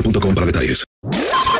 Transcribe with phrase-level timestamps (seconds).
[0.00, 0.84] boostmobile.com para detalles.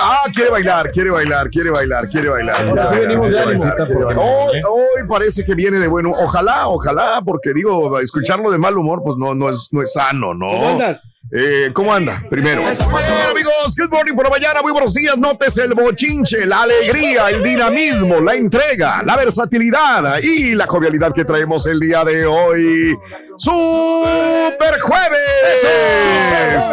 [0.00, 2.68] Ah, quiere bailar, quiere bailar, quiere bailar, quiere bailar.
[2.68, 3.60] Ahora sí Ya, venimos de quiere ánimo.
[3.64, 4.24] bailar, quiere bailar.
[4.24, 6.12] Hoy, hoy parece que viene de bueno.
[6.12, 10.34] Ojalá, ojalá, porque digo, escucharlo de mal humor, pues no, no, es, no es sano,
[10.34, 10.50] ¿no?
[10.50, 11.02] ¿Cómo andas?
[11.30, 12.22] Eh, ¿Cómo anda?
[12.30, 12.62] Primero.
[12.62, 14.62] Bueno, amigos, good morning por la mañana.
[14.62, 15.18] Muy buenos días.
[15.18, 21.26] Notes el bochinche, la alegría, el dinamismo, la entrega, la versatilidad y la jovialidad que
[21.26, 22.96] traemos el día de hoy.
[23.36, 25.66] ¡Super Jueves!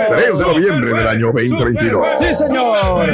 [0.09, 2.07] 3 de noviembre del año 2022.
[2.19, 3.09] Sí, señor.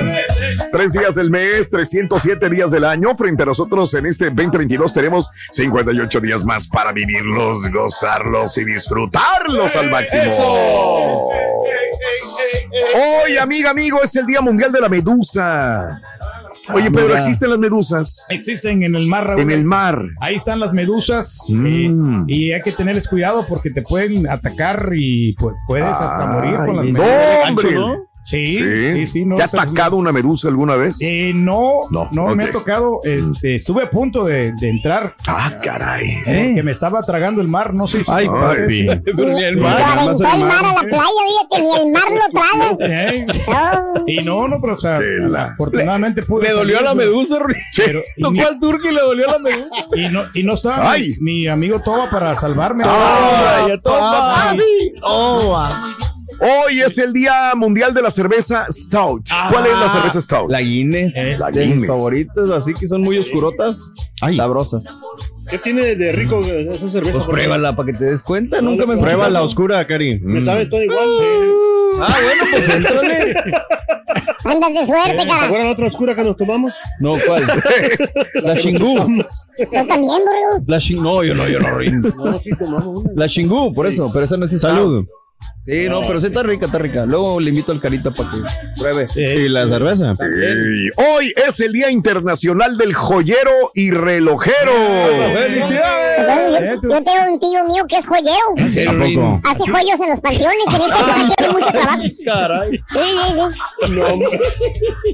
[0.71, 3.15] Tres días del mes, 307 días del año.
[3.15, 9.75] Frente a nosotros en este 2022 tenemos 58 días más para vivirlos, gozarlos y disfrutarlos
[9.75, 11.29] al máximo.
[13.23, 16.01] Hoy, amiga, amigo, es el Día Mundial de la Medusa.
[16.73, 17.19] Oye, Pedro, mira.
[17.19, 18.25] ¿existen las medusas?
[18.29, 19.41] Existen en el mar, Raúl.
[19.41, 20.01] En el mar.
[20.21, 21.65] Ahí están las medusas Mm.
[22.21, 26.55] eh, y hay que tenerles cuidado porque te pueden atacar y pues, puedes hasta morir
[26.57, 27.49] con las medusas.
[27.49, 27.75] ¡hombre!
[28.23, 28.59] Sí,
[28.93, 29.25] sí, sí.
[29.25, 30.97] no, ¿Te ha atacado una medusa alguna vez?
[31.01, 32.99] Eh, no, No, no, me ha tocado.
[33.03, 35.15] Este, estuve a punto de, de entrar.
[35.27, 36.05] Ah, caray.
[36.25, 38.11] eh, Que me estaba tragando el mar, no sé si.
[38.11, 38.87] Ay, papi.
[39.05, 39.79] Pero ni el Lo mar.
[39.95, 41.05] Lo aventó el mar a la playa,
[41.49, 43.11] fíjate, ni el mar lo traga.
[43.11, 44.03] Eh, No.
[44.07, 46.43] Y no, no, pero o sea, la- afortunadamente pude.
[46.47, 47.55] Le dolió a la medusa, Rui.
[47.75, 49.85] Pero- y, Tocó ni- al turco y le dolió a la medusa.
[49.95, 51.15] y no, y no estaba Ay.
[51.19, 52.83] mi, mi amigo Toba para salvarme.
[52.85, 54.63] Ay, a toda madre.
[56.41, 59.27] Hoy es el Día Mundial de la Cerveza Stout.
[59.51, 60.49] ¿Cuál es la cerveza Stout?
[60.49, 61.15] La Guinness.
[61.15, 61.87] Eh, la de mis Guinness.
[61.87, 63.91] favoritas, así que son muy oscurotas.
[64.35, 64.85] Sabrosas.
[65.49, 67.13] ¿Qué tiene de rico esa cerveza?
[67.17, 68.61] Pues pruébala para que te des cuenta.
[68.61, 70.19] Nunca me Prueba la oscura, Cari.
[70.19, 70.99] Me sabe todo igual.
[72.01, 73.33] Ah, bueno, pues éntrale.
[74.43, 75.43] Andas de suerte, ¿Te cara.
[75.45, 76.73] acuerdas la otra oscura que nos tomamos?
[76.99, 77.45] No, ¿cuál?
[78.43, 78.95] La Shingú.
[79.59, 80.63] Yo también, borrego.
[80.65, 81.03] La Shingú.
[81.03, 81.79] No, yo no, yo no.
[82.31, 83.11] No, sí tomamos una.
[83.15, 85.05] La Shingú, por eso, pero esa no es Salud.
[85.63, 87.05] Sí, no, pero sí está rica, está rica.
[87.05, 88.37] Luego le invito al carita para que
[88.79, 89.05] pruebe.
[89.15, 90.15] ¿Y la cerveza?
[90.95, 94.71] Hoy es el Día Internacional del Joyero y Relojero.
[95.35, 96.79] ¡Felicidades!
[96.81, 98.31] Yo, tengo un tío mío que es joyero.
[98.57, 99.41] ¿A poco?
[99.43, 100.65] Hace joyos en los panteones.
[100.67, 102.03] En este panteón tiene mucho trabajo.
[102.25, 102.71] Caray.
[102.71, 102.99] Sí,
[103.87, 103.93] sí,
[104.31, 104.37] sí.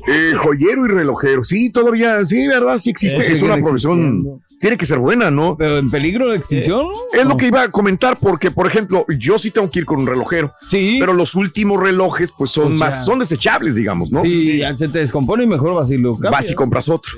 [0.08, 1.44] Eh, joyero y relojero.
[1.44, 2.78] Sí, todavía, sí, ¿verdad?
[2.78, 3.20] Sí existe.
[3.20, 4.00] Es una profesión.
[4.00, 4.47] existiendo.
[4.60, 5.56] Tiene que ser buena, ¿no?
[5.56, 6.88] ¿Pero en peligro de extinción?
[7.14, 10.00] Es lo que iba a comentar, porque, por ejemplo, yo sí tengo que ir con
[10.00, 10.98] un relojero, Sí.
[11.00, 14.24] pero los últimos relojes, pues son O sea, más, son desechables, digamos, ¿no?
[14.24, 16.32] Sí, ya se te descompone y mejor vas y lo cambias.
[16.32, 17.14] Vas y compras otro.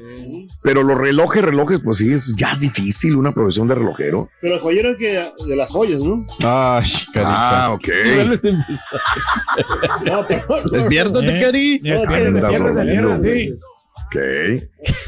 [0.62, 4.30] Pero los relojes, relojes, pues sí, es, ya es difícil una profesión de relojero.
[4.42, 6.26] Pero el joyero es que de las joyas, ¿no?
[6.40, 7.86] Ay, Ah, ok.
[7.86, 8.50] Sí.
[10.06, 10.46] No, pero.
[10.72, 11.80] Despiértate, Eh, Cari.
[13.22, 13.54] sí.
[14.06, 14.16] Ok.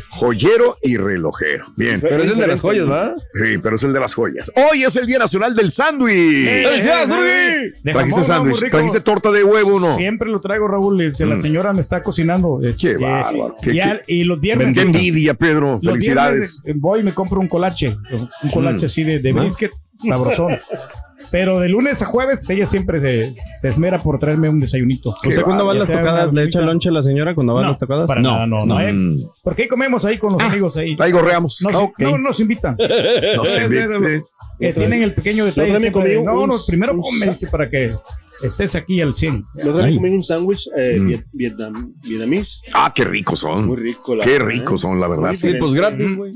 [0.10, 1.66] Joyero y relojero.
[1.78, 2.00] Bien.
[2.02, 3.14] Pero es el de las joyas, ¿verdad?
[3.34, 4.52] Sí, pero es el de las joyas.
[4.72, 6.46] Hoy es el Día Nacional del Sándwich.
[6.68, 7.30] ¡Felicidades, eh, Rui!
[7.30, 8.26] eh, de ¿Trajiste ¿no?
[8.26, 8.70] Sándwich?
[8.70, 9.96] ¿Trajiste torta de huevo o no?
[9.96, 11.14] Siempre lo traigo, Raúl.
[11.16, 11.42] si La Mm.
[11.42, 12.60] señora me está cocinando.
[12.62, 13.56] es, Qué eh, bárbaro.
[13.62, 14.76] Qué- y, qué- al- y los viernes.
[14.76, 15.80] Qué envidia, Pedro.
[15.82, 16.62] los Felicidades.
[16.76, 17.96] voy y me compro un colache.
[18.44, 18.86] Un colache Mm.
[18.86, 19.72] así de, de brisket
[20.08, 20.58] sabrosón.
[21.30, 25.12] Pero de lunes a jueves ella siempre se, se esmera por traerme un desayunito.
[25.24, 27.64] ¿Usted cuando va a las tocadas le echa lonche a la señora cuando va a
[27.64, 28.08] No, las tocadas?
[28.08, 28.80] para nada, no, no.
[28.82, 28.92] eh.
[28.92, 29.18] Mm.
[29.44, 30.96] Porque ahí comemos ahí con los amigos ahí.
[31.00, 31.62] Ahí gorreamos.
[31.62, 32.00] Nos, Ok.
[32.00, 32.76] No nos invitan.
[33.36, 34.24] No sé, sí.
[34.60, 35.80] eh, tienen el pequeño detalle.
[35.80, 36.96] siempre no, un- no, primero
[37.32, 37.92] dice, para que
[38.44, 39.44] estés aquí al 100.
[39.64, 39.96] Yo Ay.
[39.96, 41.08] comí un sándwich eh, Mm.
[41.10, 42.62] viet- vietnam, vietnamés.
[42.74, 43.66] Ah, qué ricos son.
[43.68, 44.16] Muy rico.
[44.16, 44.84] la Qué verdad, ricos ¿eh?
[44.84, 45.34] son, la verdad.
[45.34, 45.54] Sí.
[45.60, 46.32] Pues gratis, güey.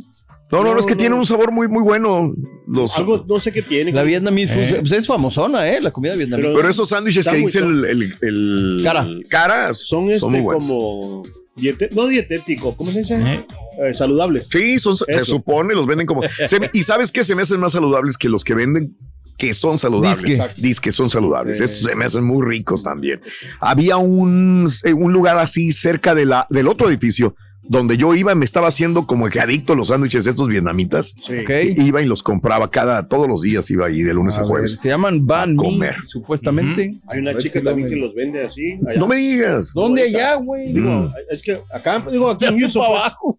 [0.52, 1.20] No, no, no, es que No, tienen no.
[1.22, 2.34] un sabor muy, muy bueno.
[2.68, 3.92] Los, Algo, no sé qué tiene.
[3.92, 4.80] La vietnamese food, Eh.
[4.82, 5.82] pues es famosona, ¿eh?
[5.82, 6.50] La comida vietnamesa.
[6.56, 9.08] pero esos sándwiches que dice el, el, el- Cara.
[9.28, 10.64] cara Son este muy buenos.
[10.64, 11.24] como...
[11.56, 13.16] diete- no dietético, ¿cómo se dice?
[13.16, 13.46] Eh.
[13.84, 14.48] Eh, saludables.
[14.52, 16.22] Sí, son, se supone, los venden como.
[16.48, 18.96] se y sabes qué se me hacen más saludables que los que venden
[19.38, 20.22] que son saludables.
[20.22, 20.62] Disque.
[20.62, 21.58] Disque son saludables.
[21.58, 21.66] Sí.
[21.66, 23.20] Estos se me hacen muy ricos también.
[23.60, 27.36] Había un, eh, un lugar así cerca de la, del otro edificio
[27.68, 31.16] donde yo iba, me estaba haciendo como que adicto a los sándwiches estos vietnamitas.
[31.22, 31.40] Sí.
[31.40, 31.50] Ok.
[31.78, 34.50] Iba y los compraba cada, todos los días iba ahí de lunes a, A ver,
[34.50, 34.80] jueves.
[34.80, 35.96] se llaman Ban A Mi, comer.
[36.08, 36.96] supuestamente.
[37.08, 38.80] Hay una chica si también que los vende así.
[38.88, 39.00] allá.
[39.00, 39.72] No me digas.
[39.74, 40.72] ¿Dónde allá, güey?
[40.72, 40.74] Mm.
[40.76, 42.84] Digo, es que acá, digo, aquí en Houston.
[43.22, 43.36] pues,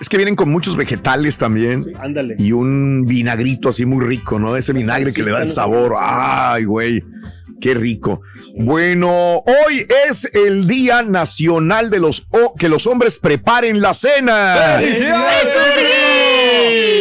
[0.00, 1.82] Es que vienen con muchos vegetales también.
[1.82, 2.36] sí, ándale.
[2.38, 4.56] y un vinagrito así muy rico, ¿no?
[4.56, 5.94] Ese vinagre que le da el sabor.
[5.98, 7.02] Ay, güey.
[7.64, 8.20] Qué rico.
[8.58, 14.76] Bueno, hoy es el Día Nacional de los o- que los hombres preparen la cena.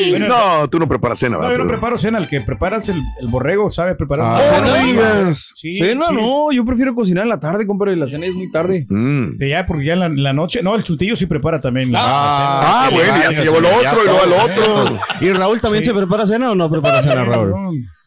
[0.10, 1.57] Bueno, No, tú no preparas cena, No, ¿verdad?
[1.57, 2.18] yo no preparo cena.
[2.19, 5.24] El que preparas el, el borrego sabe preparar Ah, Oh, cena.
[5.25, 5.33] no.
[5.33, 6.15] Sí, Cena, sí.
[6.15, 6.51] no.
[6.54, 7.98] Yo prefiero cocinar en la tarde, compadre.
[7.98, 8.86] La cena es muy tarde.
[8.89, 9.38] Mm.
[9.38, 10.62] De ya, porque ya en la, noche.
[10.63, 11.92] No, el chutillo sí prepara también.
[11.92, 12.98] la- Ah, cena.
[13.01, 15.00] bueno, ya se llevó el otro y luego al otro.
[15.19, 15.89] ¿Y Raúl también Sí.
[15.89, 17.51] se prepara cena o no prepara cena, Raúl?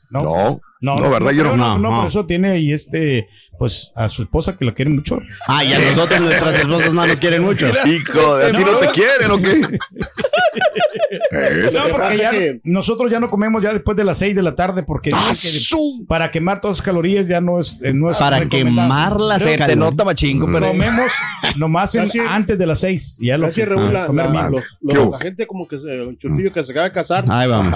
[0.09, 1.33] No, no, No, no, no, ¿verdad?
[1.33, 1.57] Yo no.
[1.57, 1.99] no, no, no.
[2.03, 3.29] por eso tiene ahí este,
[3.59, 5.19] pues a su esposa que la quiere mucho.
[5.49, 7.67] Ah, y a nosotros nuestras esposas no nos quieren mucho.
[7.87, 9.61] Hijo, ¿a ti no te quieren o qué?
[11.31, 11.81] Eso.
[11.87, 14.55] No, porque ya que- nosotros ya no comemos ya después de las 6 de la
[14.55, 15.49] tarde porque ¡Ah, que
[16.07, 19.57] para quemar todas las calorías ya no es, eh, no es Para quemar las Se
[19.59, 20.69] te nota machín, compadre.
[20.69, 21.13] Comemos
[21.57, 23.19] nomás en- antes de las 6.
[23.21, 24.51] Ya lo que- Raúl, la, comer la- bien.
[24.53, 25.13] los- los- ¿Qué hubo?
[25.13, 27.75] la gente como que se, el chutillo que se acaba de casar Ahí vamos.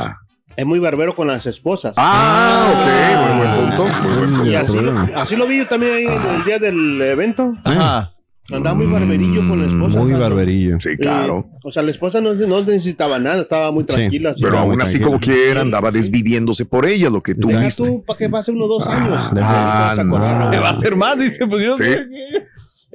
[0.57, 1.95] Es muy barbero con las esposas.
[1.97, 4.03] Ah, ok, muy buen punto.
[4.03, 4.47] Muy buen punto.
[4.51, 6.05] y así lo, así lo vi yo también ahí
[6.39, 7.55] el día del evento.
[7.65, 8.11] Ajá.
[8.53, 9.99] Andaba muy barberillo con la esposa.
[10.03, 10.81] Muy barberillo.
[10.81, 11.49] Sí, Eh, claro.
[11.63, 14.35] o sea, la esposa no, no necesitaba nada, estaba muy tranquila.
[14.41, 17.85] Pero aún así, como quiera, andaba desviviéndose por ella, lo que tú Deja viste.
[17.85, 19.15] tú para que pase unos dos años.
[19.17, 20.41] Ah, Te vas a acordar.
[20.47, 20.51] no.
[20.53, 21.47] Se va a hacer más, dice.
[21.47, 21.85] Pues yo Sí.
[21.85, 22.07] sé.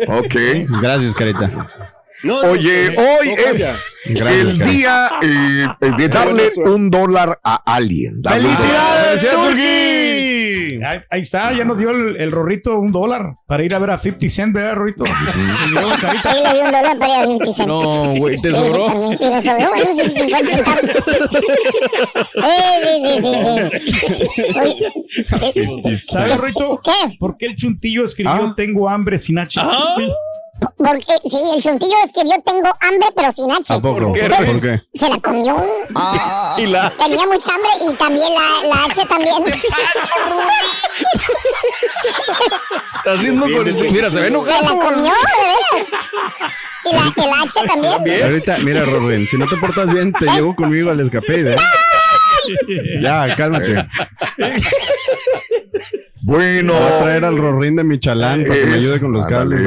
[0.09, 0.35] Ok.
[0.81, 1.49] Gracias, Carita.
[2.23, 5.67] No, Oye, no, hoy es Gracias, el día eh,
[5.97, 6.71] de darle buena suerte.
[6.71, 8.21] un dólar a alguien.
[8.21, 9.29] Darle un ¡Felicidades.
[9.29, 10.83] Turki!
[10.85, 13.91] Ahí, ahí está, ya nos dio el, el Rorrito un dólar para ir a ver
[13.91, 15.03] a 50 Cent, ¿verdad, Rorrito?
[15.05, 17.67] Ahí le di un dólar para ir a 50 cent.
[17.67, 19.13] No, güey, te sobró.
[19.13, 20.81] Y me sobró, bueno, sí, 50 centavos.
[22.35, 23.31] Sí, sí,
[25.53, 25.97] sí, sí.
[25.99, 26.81] ¿Sabes, Rorrito?
[26.83, 27.17] ¿Qué?
[27.19, 28.53] ¿Por qué el chuntillo escribió Ah.
[28.55, 29.59] Tengo hambre sin H?
[30.77, 33.73] Porque, sí, el chuntillo escribió tengo hambre pero sin H.
[33.73, 34.13] ¿A poco?
[34.13, 34.81] qué, ¿Por qué?
[34.93, 35.55] Se la comió.
[36.57, 36.89] Y la...
[36.97, 39.43] Tenía mucha hambre y también la, la H también.
[42.97, 43.83] Está haciendo con esto.
[43.91, 44.61] Mira, se ve Se enojado.
[44.63, 45.87] la comió, de veras.
[46.85, 48.23] Y la, el H también.
[48.23, 51.57] Ahorita, mira, Rodrín, si no te portas bien, te llevo conmigo al escapade, ¿eh?
[53.01, 53.87] Ya, cálmate.
[56.25, 59.61] Bueno, Voy a traer al Rorín de Michalán para que me ayude con los cables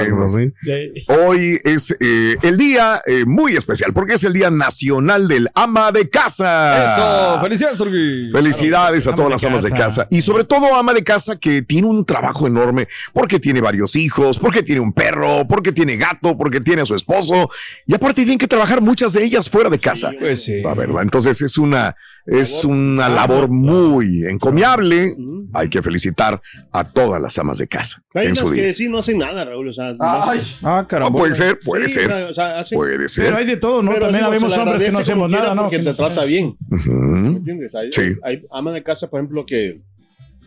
[1.06, 5.92] hoy es eh, el día eh, muy especial porque es el Día Nacional del Ama
[5.92, 6.94] de Casa.
[6.94, 8.32] Eso, felicidades, Turki.
[8.32, 10.02] Felicidades a todas las amas de casa.
[10.02, 13.94] casa y sobre todo ama de casa que tiene un trabajo enorme porque tiene varios
[13.94, 17.50] hijos, porque tiene un perro, porque tiene gato, porque tiene a su esposo
[17.86, 20.10] y aparte tienen que trabajar muchas de ellas fuera de casa.
[20.18, 20.60] Pues sí.
[20.62, 21.94] La verdad, entonces es una
[22.28, 25.16] es una labor muy encomiable.
[25.54, 26.40] Hay que felicitar
[26.72, 28.62] a todas las amas de casa Hay en unas su día.
[28.64, 29.68] que sí no hacen nada, Raúl.
[29.68, 31.18] O sea, no- Ah, Ah, caramba.
[31.18, 33.34] puede ser, puede Sí, ser, o sea, hacen- puede Pero ser.
[33.34, 33.90] hay de todo, ¿no?
[33.92, 35.62] pero También digo, habemos hombres que no hacemos nada, ¿no?
[35.62, 36.56] Porque te trata bien.
[36.70, 36.90] Ujú.
[37.36, 37.74] ¿Entiendes?
[37.74, 38.14] Hay, Sí.
[38.22, 39.80] hay amas de casa, por ejemplo, que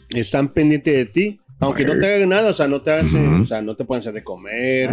[0.10, 3.46] están pendientes de ti, aunque no te hagan nada, o sea, no te hacen, o
[3.46, 4.90] sea, no te pueden hacer de comer,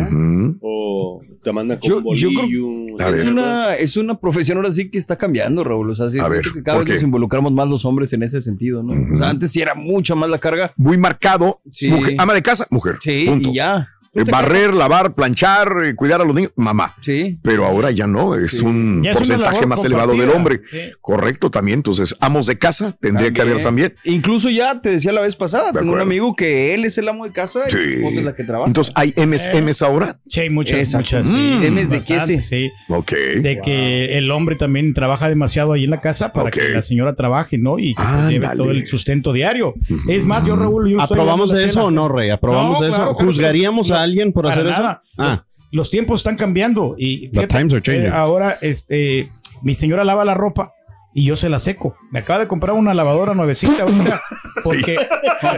[0.61, 2.79] o te mandan con Yo- un yo creo- bolillo.
[3.05, 5.91] A Es una, es una profesión ahora sí que está cambiando, Raúl.
[5.91, 6.95] O sea, sí, A ver, que cada ¿por vez qué?
[6.95, 9.15] nos involucramos más los hombres en ese sentido, ¿no?
[9.15, 10.73] O sea, antes sí era mucha más la carga.
[10.77, 11.61] Muy marcado.
[11.71, 11.89] Sí.
[11.89, 12.97] Mujer- ama de casa, mujer.
[13.01, 13.51] Sí, Punto.
[13.51, 13.89] y ya.
[14.15, 16.95] Eh, barrer, lavar, planchar, eh, cuidar a los niños, mamá.
[17.01, 17.39] Sí.
[17.43, 20.63] Pero ahora ya no, es un Ya porcentaje más elevado del hombre.
[20.71, 20.79] Sí.
[21.01, 21.79] Correcto, también.
[21.81, 23.95] Entonces, amos de casa tendría que haber también.
[24.05, 27.09] Incluso ya te decía la vez pasada, De tengo un amigo que él es el
[27.09, 27.93] amo de casa y su Sí.
[27.95, 28.67] esposa es la que trabaja.
[28.69, 30.19] Entonces, ¿hay MSMs ahora?
[30.27, 31.17] Sí, hay muchas, Exacto.
[31.19, 31.27] muchas.
[31.29, 31.35] Mm.
[31.35, 32.27] Sí, Tienes de queso.
[32.41, 32.71] sí.
[32.89, 33.13] Ok.
[33.13, 37.15] De que el hombre también trabaja demasiado ahí en la casa para que la señora
[37.15, 37.79] trabaje, ¿no?
[37.79, 39.75] Y que pues, lleve todo el sustento diario.
[40.09, 42.31] Es más, yo, Raúl, yo ¿Aprobamos eso o no, Rey?
[42.31, 42.97] ¿Aprobamos No, eso?
[42.97, 43.98] claro, ¿Juzgaríamos claro.
[44.01, 45.03] A alguien por hacer nada.
[45.05, 45.15] eso?
[45.19, 48.07] Ah, Los tiempos están cambiando y The times are changing.
[48.07, 49.31] eh, ahora este
[49.63, 50.73] mi señora lava la ropa
[51.19, 51.97] y yo se la seco.
[52.11, 54.21] Me acaba de comprar una lavadora nuevecita ahorita
[54.65, 54.97] porque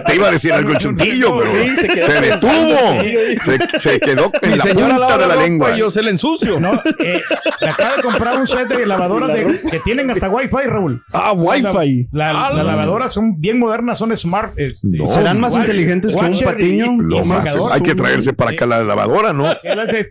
[0.07, 3.03] Te iba a decir algo el chuntillo, pero Sí, se detuvo.
[3.43, 5.77] Se, se quedó en Mi la señora punta lava de la lengua.
[5.77, 6.59] y yo se la ensucio.
[6.61, 6.75] no,
[7.05, 7.21] eh,
[7.61, 11.03] me acaba de comprar un set de lavadoras de- que tienen hasta Wi-Fi, Raúl.
[11.13, 12.09] ah Wi-Fi.
[12.13, 14.59] La, la lavadora son bien modernas, son smart.
[14.59, 17.01] es- No, ¿Serán más inteligentes que un patiño?
[17.03, 19.45] Lo más- hay que traerse para acá la lavadora, ¿no?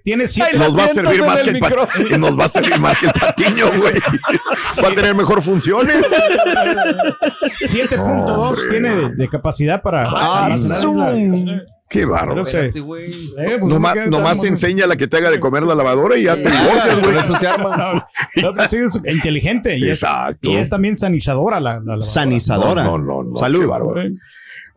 [0.03, 0.57] Tiene siete.
[0.57, 2.17] Nos va a servir más el que el pa- micrófono.
[2.17, 3.93] nos va a servir más que el patiño, güey.
[4.83, 6.05] Va a tener mejor funciones.
[7.67, 8.61] 7.2 Hombre.
[8.69, 10.03] tiene de, de capacidad para.
[10.07, 11.45] Ah, zoom.
[11.89, 12.43] Qué bárbaro.
[12.45, 16.23] eh, pues, Nomás, ¿qué nomás enseña la que te haga de comer la lavadora y
[16.25, 17.15] ya te divorcias, Por güey.
[17.17, 17.75] eso se arma.
[17.75, 17.93] No,
[18.43, 20.51] no, pero sí es inteligente y es, Exacto.
[20.51, 22.01] y es también sanizadora la, la lavadora.
[22.01, 22.83] Sanizadora.
[22.83, 23.61] No, no, no, Salud.
[23.61, 24.01] qué bárbaro.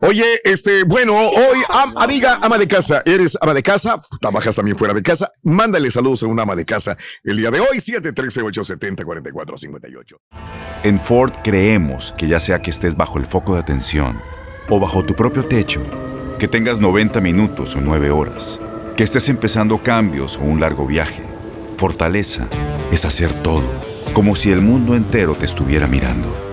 [0.05, 4.77] Oye, este, bueno, hoy, am- amiga, ama de casa, eres ama de casa, trabajas también
[4.77, 10.17] fuera de casa, mándale saludos a una ama de casa el día de hoy, 713-870-4458.
[10.83, 14.19] En Ford creemos que ya sea que estés bajo el foco de atención
[14.69, 15.81] o bajo tu propio techo,
[16.37, 18.59] que tengas 90 minutos o 9 horas,
[18.97, 21.23] que estés empezando cambios o un largo viaje,
[21.77, 22.47] fortaleza
[22.91, 23.63] es hacer todo,
[24.13, 26.52] como si el mundo entero te estuviera mirando.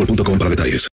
[0.00, 0.88] boostmobile.com para detalles.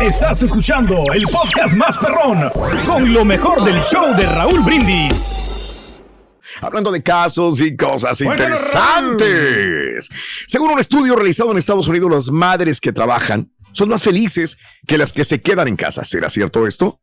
[0.00, 2.50] Estás escuchando el podcast más perrón
[2.86, 5.36] con lo mejor del show de Raúl Brindis.
[6.60, 10.08] Hablando de casos y cosas interesantes.
[10.46, 14.98] Según un estudio realizado en Estados Unidos, las madres que trabajan son más felices que
[14.98, 16.04] las que se quedan en casa.
[16.04, 17.00] ¿Será cierto esto?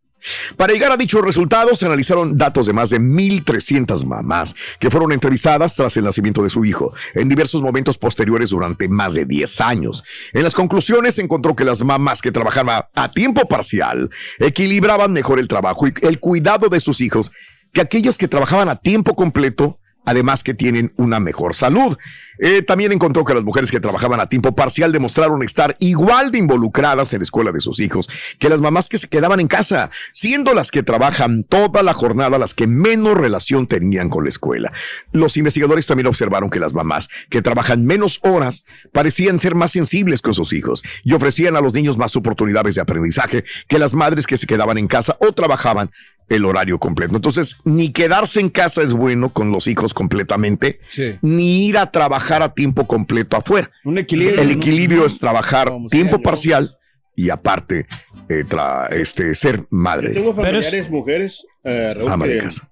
[0.57, 5.11] Para llegar a dichos resultados, se analizaron datos de más de 1.300 mamás que fueron
[5.11, 9.61] entrevistadas tras el nacimiento de su hijo en diversos momentos posteriores durante más de 10
[9.61, 10.03] años.
[10.33, 15.39] En las conclusiones se encontró que las mamás que trabajaban a, tiempo parcial equilibraban mejor
[15.39, 17.31] el trabajo y el cuidado de sus hijos
[17.71, 21.97] que aquellas que trabajaban a tiempo completo además que tienen una mejor salud.
[22.39, 26.39] Eh, también encontró que las mujeres que trabajaban a tiempo parcial demostraron estar igual de
[26.39, 28.09] involucradas en la escuela de sus hijos
[28.39, 32.37] que las mamás que se quedaban en casa, siendo las que trabajan toda la jornada
[32.37, 34.73] las que menos relación tenían con la escuela.
[35.11, 40.21] Los investigadores también observaron que las mamás que trabajan menos horas parecían ser más sensibles
[40.21, 44.27] con sus hijos y ofrecían a los niños más oportunidades de aprendizaje que las madres
[44.27, 45.91] que se quedaban en casa o trabajaban
[46.29, 47.15] el horario completo.
[47.15, 51.15] Entonces, ni quedarse en casa es bueno con los hijos completamente, Sí.
[51.21, 53.69] ni ir a trabajar a tiempo completo afuera.
[53.83, 54.41] Un equilibrio.
[54.41, 54.53] El ¿no?
[54.53, 56.77] equilibrio es trabajar Como tiempo sea, parcial
[57.15, 57.85] y aparte
[58.27, 62.33] eh, tra- este, ser Yo madre, tengo Pero es- familiares, mujeres, eh, Raúl, ama de
[62.33, 62.71] que, casa.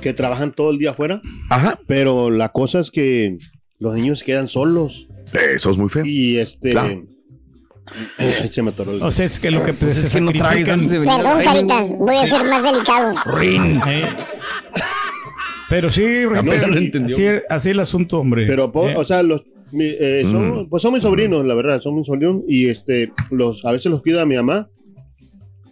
[0.00, 3.36] que trabajan todo el día afuera, Ajá, pero la cosa es que
[3.78, 5.08] los niños quedan solos.
[5.54, 6.04] eso es muy feo.
[6.06, 6.70] Y este.
[6.72, 7.04] Claro.
[8.18, 10.66] Ay, se me atoró el- O sea, es que lo que Pues se no tragues
[10.66, 10.74] sacrifican.
[10.80, 11.14] antes de venir.
[11.16, 13.14] Perdón, Carita, voy a ser más delicado.
[13.86, 14.08] Eh,
[15.68, 17.16] Pero sí, lo así, entendió.
[17.48, 18.46] así el asunto, hombre.
[18.46, 19.42] Pero, po- Eh, o sea, los.
[19.70, 20.68] mi- eh, son, Mm.
[20.68, 22.40] Pues son mis sobrinos, la verdad, son mis sobrinos.
[22.46, 24.68] Y este, los, a veces los cuida mi mamá.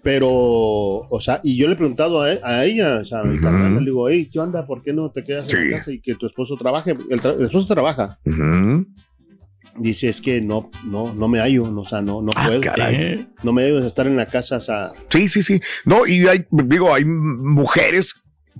[0.02, 3.24] Pero, o sea, y yo le he preguntado a, e- a ella, o sea, a
[3.24, 3.42] mi Ujú.
[3.42, 4.66] carnal, le digo, hey, ¿qué onda?
[4.66, 5.68] ¿Por qué no te quedas en Sí.
[5.68, 6.92] la casa y que tu esposo trabaje?
[7.10, 8.18] El, tra- el esposo trabaja.
[8.24, 8.86] Ujú.
[9.76, 12.60] Dice, es que no, no, no me hallo, no, o sea, no, no Ah, puedo.
[12.60, 13.28] caray.
[13.42, 15.60] No me debo de estar en la casa, o sea, Sí, sí, sí.
[15.84, 18.14] No, y hay, digo, hay mujeres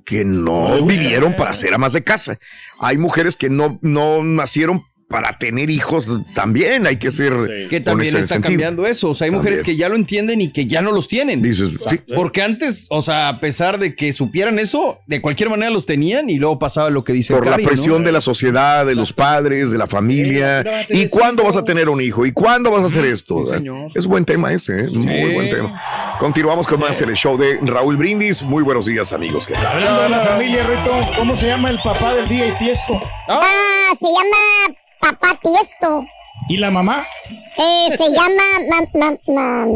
[0.04, 2.38] que no vivieron para ser amas de casa.
[2.78, 7.66] Hay mujeres que no, no nacieron para tener hijos también hay que ser.
[7.68, 8.50] Que también está sentido.
[8.50, 9.10] cambiando eso.
[9.10, 11.42] O sea, hay mujeres que ya lo entienden y que ya no los tienen.
[11.42, 12.00] Dices, sí.
[12.14, 16.30] Porque antes, o sea, a pesar de que supieran eso, de cualquier manera los tenían
[16.30, 19.72] y luego pasaba lo que dice Por la presión de la sociedad, de los padres,
[19.72, 20.64] de la familia.
[20.88, 22.24] ¿Y cuándo vas a tener un hijo?
[22.24, 23.44] ¿Y cuándo vas a hacer esto?
[23.44, 23.90] Sí, señor.
[23.96, 24.88] Es buen tema ese, ¿eh?
[24.90, 26.16] muy buen tema.
[26.20, 28.44] Continuamos con más en el show de Raúl Brindis.
[28.44, 29.44] Muy buenos días, amigos.
[29.44, 29.66] ¿Qué tal?
[29.66, 33.00] Hablando de la familia, Rito, ¿cómo se llama el papá del día y tiesto?
[33.28, 36.04] Ah, se llama Papá Tiesto.
[36.48, 37.04] ¿Y la mamá?
[37.58, 38.42] Eh, se llama.
[38.70, 39.66] ma- ma- ma-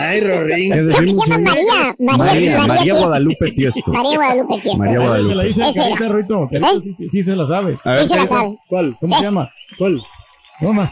[0.00, 0.72] Ay, Rorín.
[0.72, 1.94] ¿Qué Creo que se llama María.
[1.98, 3.00] María, María, María Tiesto.
[3.06, 3.90] Guadalupe Tiesto.
[3.92, 4.78] María Guadalupe Tiesto.
[4.78, 5.34] María Se Guadalupe.
[5.34, 6.06] la dice a Carita,
[6.52, 6.80] ¿Eh?
[6.82, 7.76] sí, sí, sí se la sabe.
[7.84, 8.58] A ver, Sí se la ¿qué- sabe.
[8.68, 8.96] ¿Cuál?
[9.00, 9.50] ¿Cómo se llama?
[9.78, 10.02] ¿Cuál?
[10.60, 10.90] No más.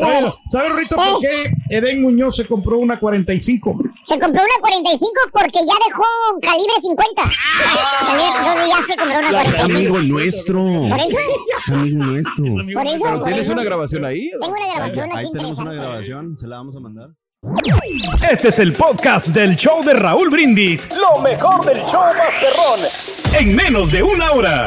[0.00, 3.78] Bueno, ¿sabes, Rito, por qué Eden Muñoz se compró una 45?
[4.04, 6.04] Se compró una 45 porque ya dejó
[6.40, 7.22] calibre 50.
[7.22, 9.64] Entonces ya se compró una Es 45.
[9.64, 10.62] amigo nuestro.
[10.62, 11.18] Por eso,
[11.58, 12.44] Es amigo nuestro.
[12.74, 13.04] por eso.
[13.04, 13.52] Pero por tienes eso.
[13.52, 14.30] una grabación ahí.
[14.40, 17.08] Tengo una grabación aquí Ahí tenemos una grabación, se la vamos a mandar.
[18.30, 20.88] Este es el podcast del show de Raúl Brindis.
[20.96, 22.80] Lo mejor del show Masterrón.
[23.40, 24.66] En menos de una hora.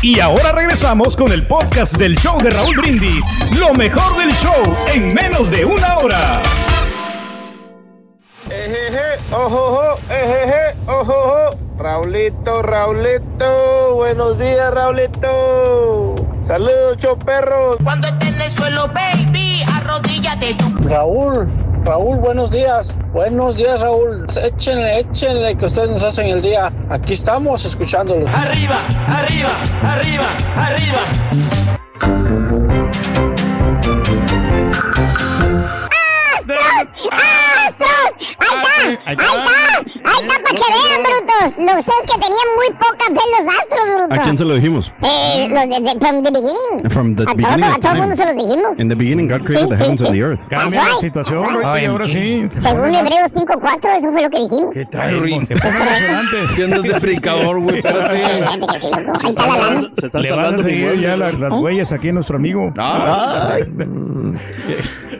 [0.00, 3.24] Y ahora regresamos con el podcast del show de Raúl Brindis.
[3.58, 4.62] Lo mejor del show
[4.94, 6.40] en menos de una hora.
[8.48, 11.58] Ejeje, ojojo, ejeje, ojojo.
[11.78, 16.14] Raulito, Raulito, buenos días, Raulito.
[16.48, 17.76] Saludos, choperros.
[17.84, 20.88] Cuando esté en el suelo, baby, arrodíllate tú.
[20.88, 21.46] Raúl,
[21.84, 22.96] Raúl, buenos días.
[23.12, 24.24] Buenos días, Raúl.
[24.42, 26.72] Échenle, échenle que ustedes nos hacen el día.
[26.88, 28.26] Aquí estamos escuchándolo.
[28.28, 28.76] Arriba,
[29.08, 29.50] arriba,
[29.82, 30.24] arriba,
[30.56, 31.77] arriba.
[39.08, 39.24] ¡Ahí está!
[39.32, 39.54] ¡Ahí está!
[40.04, 41.56] ¡Ahí está para que vean, brutos!
[41.58, 44.18] Los ustedes que tenían muy poca fe en los astros, brutos.
[44.18, 44.92] ¿A quién se lo dijimos?
[45.02, 46.90] Eh, los de, de- from the beginning.
[46.90, 48.78] From the a, beginning todo, a todo el mundo se los dijimos.
[48.80, 50.06] In the beginning, God created Sí, the sí, heavens sí.
[50.06, 50.40] and the earth.
[50.50, 51.82] Cambia la situación, right.
[51.82, 52.42] y ahora sí.
[52.48, 54.74] se Según Hebreos 5.4, eso fue lo que dijimos.
[54.74, 56.36] ¿Qué trae, pone emocionante.
[56.56, 57.76] ¿Qué andas de predicador, güey?
[57.78, 58.24] Espérate.
[58.24, 58.60] Ahí
[59.30, 59.90] está la lana.
[59.98, 62.70] Se está Le van a seguir ya la- las huellas aquí a nuestro amigo.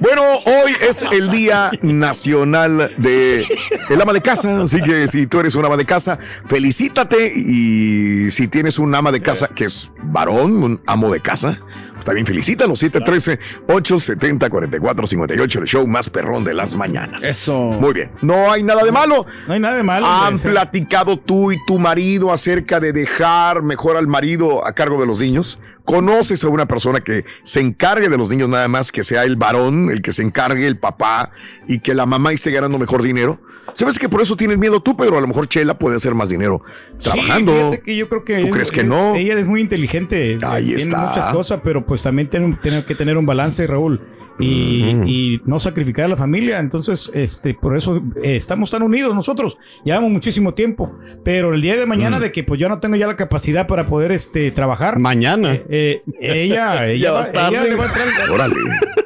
[0.01, 3.45] Bueno, hoy es el Día Nacional de
[3.89, 8.31] el ama de casa, así que si tú eres un ama de casa, felicítate y
[8.31, 11.61] si tienes un ama de casa que es varón, un amo de casa,
[12.05, 17.23] también felicítalo, 713-870-4458, el show más perrón de las mañanas.
[17.25, 17.59] Eso.
[17.59, 19.27] Muy bien, no hay nada de malo.
[19.47, 20.07] No hay nada de malo.
[20.07, 25.07] ¿Han platicado tú y tu marido acerca de dejar mejor al marido a cargo de
[25.07, 25.59] los niños?
[25.89, 29.37] ¿Conoces a una persona que se encargue de los niños nada más, que sea el
[29.37, 31.31] varón, el que se encargue, el papá,
[31.67, 33.41] y que la mamá esté ganando mejor dinero?
[33.73, 35.17] ¿Sabes que por eso tienes miedo tú, Pedro?
[35.17, 36.61] A lo mejor Chela puede hacer más dinero
[36.99, 37.71] Sí, trabajando.
[37.83, 39.15] que yo creo que ¿Tú es- crees que es- no?
[39.15, 40.39] Ella es muy inteligente.
[40.43, 40.99] Ahí tiene está.
[41.07, 44.03] muchas cosas, pero pues también tiene, tiene que tener un balance, Raúl.
[44.39, 46.59] Y, y no sacrificar a la familia.
[46.61, 49.59] Entonces, este, por eso eh, estamos tan unidos nosotros.
[49.85, 50.93] Llevamos muchísimo tiempo.
[51.25, 53.87] Pero el día de mañana, de que pues yo no tengo ya la capacidad para
[53.87, 54.99] poder este, trabajar.
[54.99, 55.59] Mañana.
[55.69, 58.55] eh, ella, ella, va, ella le va a entrar, Órale.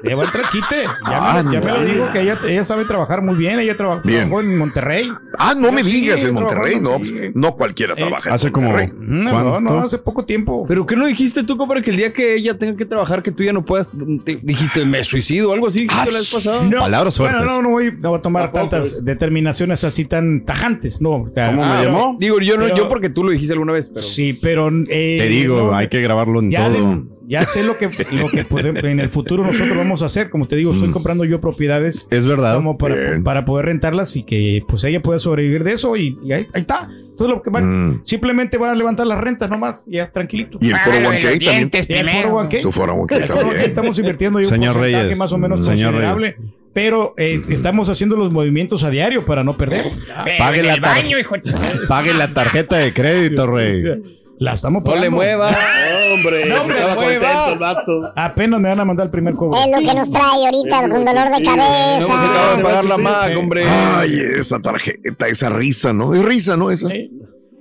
[0.02, 0.82] le va a entrar quite.
[0.82, 3.58] Ya, Ah, me, ya me lo digo que ella, ella sabe trabajar muy bien.
[3.60, 4.20] Ella traba- Bien.
[4.28, 5.12] trabajó en Monterrey.
[5.38, 7.12] Ah, no Yo me sí, digas en Monterrey, no, sí.
[7.12, 8.68] pues, no cualquiera trabaja en Hace como.
[8.68, 8.92] Monterrey.
[8.98, 9.78] No, no, no, ¿Cuánto?
[9.86, 10.66] hace poco tiempo.
[10.68, 13.30] ¿Pero qué no dijiste tú, para que el día que ella tenga que trabajar, que
[13.32, 13.88] tú ya no puedas,
[14.24, 15.86] te- dijiste, me suicido o algo así?
[15.90, 16.62] Ah, ¿Qué la?
[16.64, 17.56] No, Palabras bueno, fuertes.
[17.56, 19.04] no, no voy, no voy a tomar Tampoco, tantas pues.
[19.04, 21.22] determinaciones así tan tajantes, no.
[21.22, 22.16] o sea, ¿Cómo me ah, llamó?
[22.18, 24.02] Digo, yo no, Pero- yo porque tú lo dijiste alguna vez, pero.
[24.02, 24.68] Sí, pero.
[24.88, 26.94] eh, Te digo, no, hay que grabarlo en ya, todo.
[26.94, 27.02] le-
[27.32, 30.30] ya sé lo que, lo que podemos- en el futuro nosotros vamos a hacer.
[30.30, 32.54] Como te digo, estoy comprando yo propiedades Es verdad.
[32.56, 36.32] como para, para poder rentarlas y que pues ella pueda sobrevivir de eso y, y
[36.32, 36.88] ahí, ahí está.
[36.90, 38.00] Entonces lo que va, Mm.
[38.04, 40.58] simplemente va a levantar las rentas nomás, ya tranquilito.
[40.60, 41.70] Y el foro 1K también.
[41.72, 42.62] El 401k.
[42.62, 43.60] Tu foro 1K El 401k también.
[43.62, 46.36] estamos invirtiendo un Señor porcentaje Reyes, más o menos señor considerable.
[46.72, 49.84] Pero eh, estamos haciendo los movimientos a diario para no perder.
[50.38, 51.04] Pague la, tar-
[51.86, 53.82] Pague la tarjeta de crédito, rey.
[54.42, 55.16] La estamos No le pagando.
[55.16, 55.56] muevas.
[56.14, 56.94] Hombre, No, muevas.
[56.96, 58.12] contento el vato.
[58.16, 59.56] Apenas me van a mandar el primer cobro.
[59.60, 62.00] Es lo que nos trae ahorita con dolor de cabeza.
[62.00, 63.64] No se acaba de pagar la Mac, hombre.
[63.68, 66.12] Ay, esa tarjeta, esa risa, ¿no?
[66.14, 66.70] Es risa, ¿no?
[66.72, 66.88] Esa.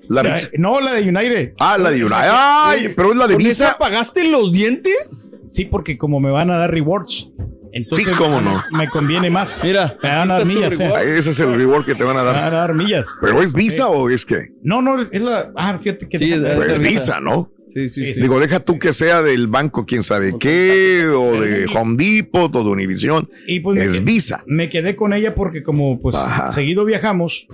[0.09, 0.49] La Visa.
[0.57, 1.53] no, la de United.
[1.59, 2.29] Ah, la de United.
[2.31, 3.67] Ay, pero es la de ¿Con Visa.
[3.69, 5.23] esa pagaste los dientes?
[5.51, 7.29] Sí, porque como me van a dar rewards.
[7.73, 8.63] Entonces, Sí, cómo no.
[8.71, 9.63] Me conviene más.
[9.63, 10.79] Mira, me van a dar millas.
[10.79, 11.17] eh.
[11.17, 12.53] Ese es el reward que te van a Me van dar.
[12.53, 13.17] a dar millas.
[13.21, 14.49] ¿Pero es Visa o es qué?
[14.63, 15.51] No, no, es la.
[15.55, 16.17] Ah, fíjate que.
[16.19, 17.19] Sí, es- Pues es es Visa.
[17.19, 17.51] ¿no?
[17.69, 18.19] Sí, sí, sí.
[18.21, 22.63] Digo, deja tú que sea del banco, quién sabe qué, o de Home Depot, o
[22.65, 23.29] de Univision.
[23.47, 24.43] Y pues me Es quedé- Visa.
[24.45, 26.51] Me quedé con ella porque como pues Ajá.
[26.51, 27.47] seguido viajamos.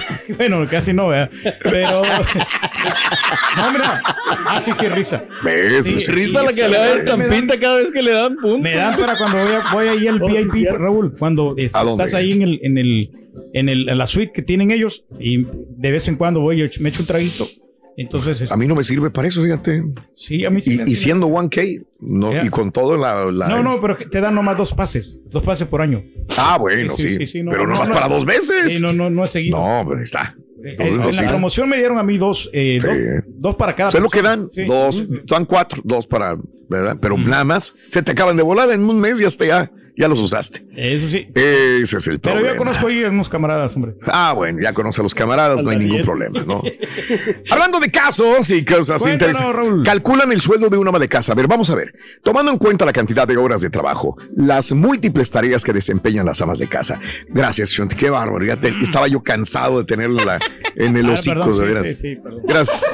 [0.36, 1.30] bueno, casi no, ¿verdad?
[1.62, 2.02] Pero...
[3.56, 4.02] no, mira.
[4.46, 5.24] Ah, sí, sí, risa.
[5.44, 5.84] ¿Ves?
[5.84, 8.58] Sí, sí, Risa la que le da estampita cada vez que le dan punto.
[8.58, 10.66] Me dan para cuando voy, a- voy ahí al VIP.
[10.72, 13.10] Raúl, cuando es- estás ahí en el, en el,
[13.54, 16.70] en el, en la suite que tienen ellos y de vez en cuando voy y
[16.80, 17.46] me echo un traguito.
[17.96, 19.84] Entonces, es- A mí no me sirve para eso, fíjate.
[20.14, 22.44] sí, a mí sí Y, siendo 1K, no, Ya.
[22.44, 25.68] y con todo la, la- No, no, pero te dan nomás dos pases, dos pases
[25.68, 26.02] por año.
[26.38, 27.94] Ah, bueno, Sí, no, pero no, nomás no.
[27.94, 28.80] para dos veces.
[28.80, 29.58] No, no, no he seguido.
[29.58, 30.36] No, pero está.
[30.64, 33.90] Eh, Entonces, en la promoción me dieron a mí dos, eh, dos, dos para cada
[33.90, 36.36] Sé lo que dan, dos, dan cuatro, dos para,
[36.68, 36.96] ¿verdad?
[37.00, 40.08] Pero nada más, se te acaban de volada en un mes y hasta ya, ya
[40.08, 40.64] los usaste.
[40.74, 41.26] Eso sí.
[41.34, 42.48] Ese es el Pero problema.
[42.52, 43.94] yo conozco ahí a unos camaradas, hombre.
[44.06, 46.62] Ah, bueno, ya conoce a los camaradas, no hay ningún problema, ¿no?
[47.50, 51.32] Hablando de casos y cosas interesantes, calculan el sueldo de una ama de casa.
[51.32, 51.92] A ver, vamos a ver.
[52.22, 56.40] Tomando en cuenta la cantidad de horas de trabajo, las múltiples tareas que desempeñan las
[56.40, 56.98] amas de casa.
[57.28, 58.44] Gracias, Shonti, qué bárbaro.
[58.44, 60.38] Ya te- estaba yo cansado de tenerla
[60.76, 61.88] en el Ah, hocico, perdón, de sí, veras.
[61.88, 62.42] sí, sí, perdón.
[62.46, 62.84] Gracias.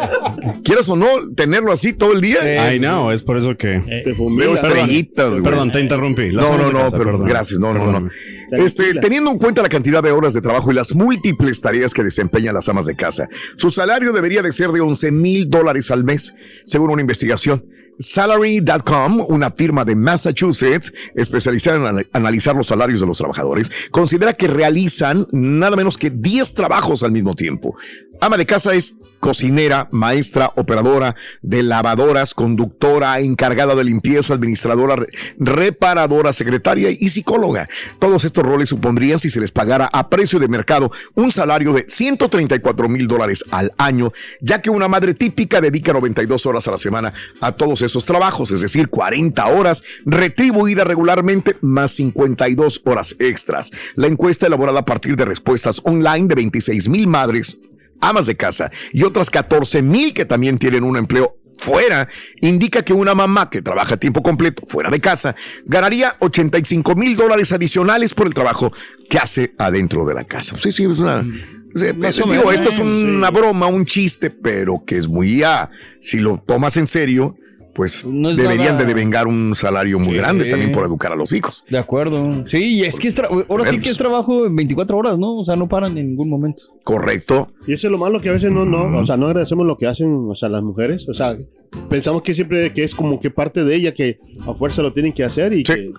[0.64, 1.06] ¿Quieres o no
[1.36, 2.38] tenerlo así todo el día?
[2.66, 3.76] Ay, no, es por eso que.
[3.76, 4.52] Eh, Te fumila.
[4.54, 5.42] estrellitas, güey.
[5.42, 6.30] Perdón, te interrumpí.
[6.30, 7.28] Las No, no, de no, pero perdón.
[7.28, 7.84] gracias, no, no, no.
[7.86, 8.10] Perdóname.
[8.50, 12.02] Este, teniendo en cuenta la cantidad de horas de trabajo y las múltiples tareas que
[12.02, 16.04] desempeñan las amas de casa, su salario debería de ser de 11 mil dólares al
[16.04, 17.64] mes, según una investigación.
[18.00, 24.34] Salary.com, una firma de Massachusetts especializada en ana- analizar los salarios de los trabajadores, considera
[24.34, 27.76] que realizan nada menos que 10 trabajos al mismo tiempo.
[28.20, 35.06] Ama de casa es cocinera, maestra, operadora de lavadoras, conductora, encargada de limpieza, administradora, re-
[35.38, 37.68] reparadora, secretaria y psicóloga.
[37.98, 41.84] Todos estos roles supondrían, si se les pagara a precio de mercado, un salario de
[41.88, 46.78] 134 mil dólares al año, ya que una madre típica dedica 92 horas a la
[46.78, 53.70] semana a todos esos trabajos, es decir, 40 horas retribuidas regularmente más 52 horas extras.
[53.96, 57.58] La encuesta elaborada a partir de respuestas online de 26 mil madres
[58.00, 62.08] amas de casa y otras 14 mil que también tienen un empleo fuera,
[62.40, 65.34] indica que una mamá que trabaja a tiempo completo fuera de casa
[65.66, 68.72] ganaría 85 mil dólares adicionales por el trabajo
[69.10, 70.56] que hace adentro de la casa.
[70.58, 71.24] Sí, sí, es una...
[71.96, 76.18] Más o digo, esto es una broma, un chiste, pero que es muy ya, si
[76.18, 77.36] lo tomas en serio,
[77.78, 80.14] pues No deberían nada- de devengar un salario muy Sí.
[80.16, 81.64] grande también por educar a los hijos.
[81.70, 82.44] De acuerdo.
[82.48, 83.14] Sí, y es que es
[83.48, 85.36] ahora sí que es trabajo en 24 horas, ¿no?
[85.36, 86.64] O sea, no paran en ningún momento.
[86.82, 87.52] Correcto.
[87.68, 89.76] Y eso es lo malo que a veces no, no, o sea, no agradecemos lo
[89.76, 91.38] que hacen, o sea, las mujeres, o sea,
[91.88, 95.12] pensamos que siempre que es como que parte de ella que a fuerza lo tienen
[95.12, 95.92] que hacer y que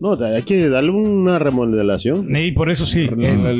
[0.00, 2.34] no, hay que darle una remodelación.
[2.34, 3.10] Y por eso sí.
[3.18, 3.50] es-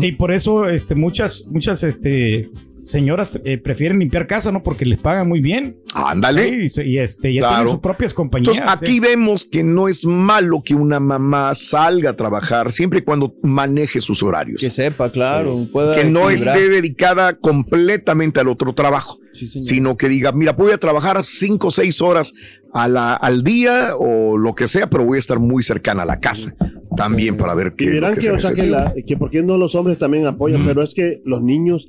[0.00, 2.48] Y por eso este, muchas, muchas este,
[2.82, 4.62] señoras eh, prefieren limpiar casa, ¿no?
[4.62, 5.76] Porque les pagan muy bien.
[5.94, 6.68] Ándale.
[6.68, 7.54] Sí, y, este, ya Claro.
[7.56, 8.56] tienen sus propias compañías.
[8.58, 9.00] Entonces, aquí ¿eh?
[9.00, 14.00] vemos que no es malo que una mamá salga a trabajar siempre y cuando maneje
[14.00, 14.60] sus horarios.
[14.60, 15.66] Que sepa, claro.
[15.72, 16.56] pueda que no equilibrar.
[16.58, 21.70] esté dedicada completamente al otro trabajo, sino que diga, mira, voy a trabajar cinco o
[21.70, 22.34] seis horas
[22.74, 26.06] a la- al día o lo que sea, pero voy a estar muy cercana a
[26.06, 26.54] la casa
[26.96, 29.16] también para ver qué Y es lo dirán que, que, o sea, que, la, que
[29.16, 31.88] por qué no los hombres también apoyan, pero es que los niños,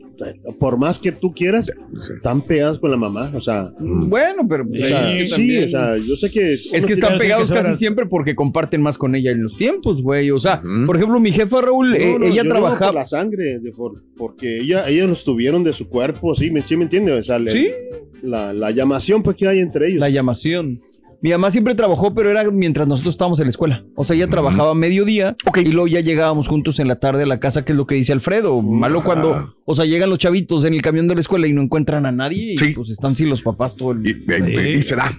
[0.60, 1.72] por más que tú quieras,
[2.16, 3.74] están pegados con la mamá, o sea.
[3.80, 6.54] Bueno, pero o pues, sea, sí, sí, o sea, yo sé que...
[6.54, 10.32] Es que están pegados casi siempre porque comparten más con ella en los tiempos, güey.
[10.32, 12.92] O sea, por ejemplo, mi jefa Raúl, eh, No, no, ella yo digo por trabajaba.
[12.94, 16.78] la sangre, de por- porque ella, ellos los tuvieron de su cuerpo, sí, me, sí
[16.78, 17.74] me entiende, o sea, le-
[18.22, 20.00] la, la llamación pues que hay entre ellos.
[20.00, 20.78] La llamación.
[21.24, 23.86] Mi mamá siempre trabajó, pero era mientras nosotros estábamos en la escuela.
[23.96, 27.26] O sea, ella trabajaba a mediodía y luego ya llegábamos juntos en la tarde a
[27.26, 28.62] la casa, que es lo que dice Alfredo.
[28.62, 31.62] Malo cuando, o sea, llegan los chavitos en el camión de la escuela y no
[31.62, 34.98] encuentran a nadie y pues están sin los papás todo el Y, y- y se
[34.98, 35.10] da.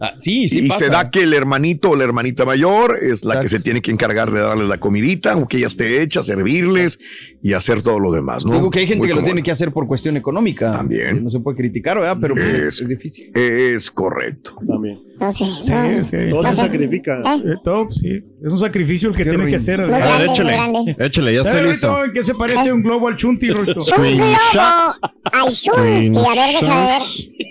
[0.00, 0.84] Ah, sí, sí y pasa.
[0.86, 3.92] se da que el hermanito o la hermanita mayor es la que se tiene que
[3.92, 6.98] encargar de darles la comidita, aunque ella esté hecha, servirles
[7.40, 8.54] y hacer todo lo demás, ¿no?
[8.54, 10.72] Digo que hay gente Muy que lo tiene que hacer por cuestión económica.
[10.72, 11.22] También.
[11.22, 12.18] No se puede criticar, ¿verdad?
[12.20, 13.30] Pero pues, es, Es- es difícil.
[13.36, 14.56] Es correcto.
[14.66, 15.00] También.
[15.20, 15.46] No sé.
[15.46, 16.04] Sí, no.
[16.04, 16.16] sí.
[16.30, 17.18] Todo No se sacrifica.
[17.24, 17.42] ¿Eh?
[17.44, 18.20] Eh, todo, sí.
[18.44, 19.80] Es un sacrificio el que tiene que hacer.
[19.80, 20.52] A ver, échale.
[20.52, 20.96] grande.
[20.98, 22.04] Échale, ya Eh, estoy Rito, listo.
[22.04, 23.80] ¿En qué se parece un globo al chunti, Rito?
[23.80, 24.98] Un globo Screenshot.
[25.32, 26.18] al chunti.
[26.18, 27.02] A ver, déjame ver.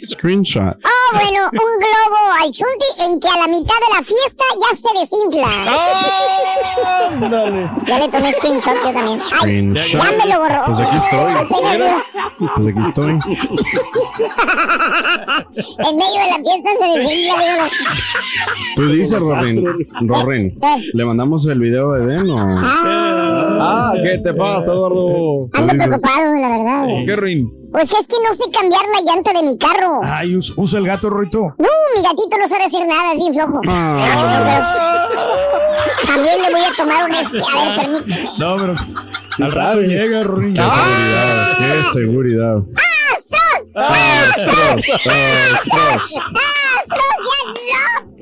[0.06, 0.76] Screenshot.
[0.84, 4.72] Oh, bueno, un globo al chunti en que a la mitad de la fiesta ya
[4.78, 5.52] se desinfla.
[7.88, 9.20] Ya le tomé screenshot yo también.
[9.32, 10.02] Ay, Screenshot.
[10.02, 10.64] ya me lo borró.
[10.68, 11.34] Pues aquí estoy.
[12.58, 13.12] Pues aquí estoy.
[15.90, 17.53] En medio de la fiesta se desinfla,
[18.76, 19.64] Tú dices, Rorin.
[20.08, 20.60] Rorin.
[20.94, 22.56] ¿Le mandamos el video de Den o...?
[23.66, 25.50] Ah, ¿qué te pasa, Eduardo?
[25.54, 26.86] Ando preocupado, la verdad.
[27.06, 27.52] ¿Qué rin?
[27.72, 30.02] Pues es que no sé cambiar la llanta de mi carro.
[30.04, 31.56] Ay, us- usa el gato, Rito.
[31.58, 33.62] No, mi gatito no sabe decir nada, es bien flojo.
[33.68, 35.08] Ah.
[36.06, 37.38] También le voy a tomar un este.
[37.40, 38.30] A ver, permíteme.
[38.38, 38.76] No, pero
[39.40, 40.54] al rato llega, Rorin.
[40.54, 42.58] Qué seguridad, qué seguridad.
[43.74, 44.86] ¡Astros!
[45.56, 46.14] Astros.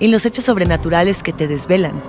[0.00, 2.00] en los hechos sobrenaturales que te desvelan.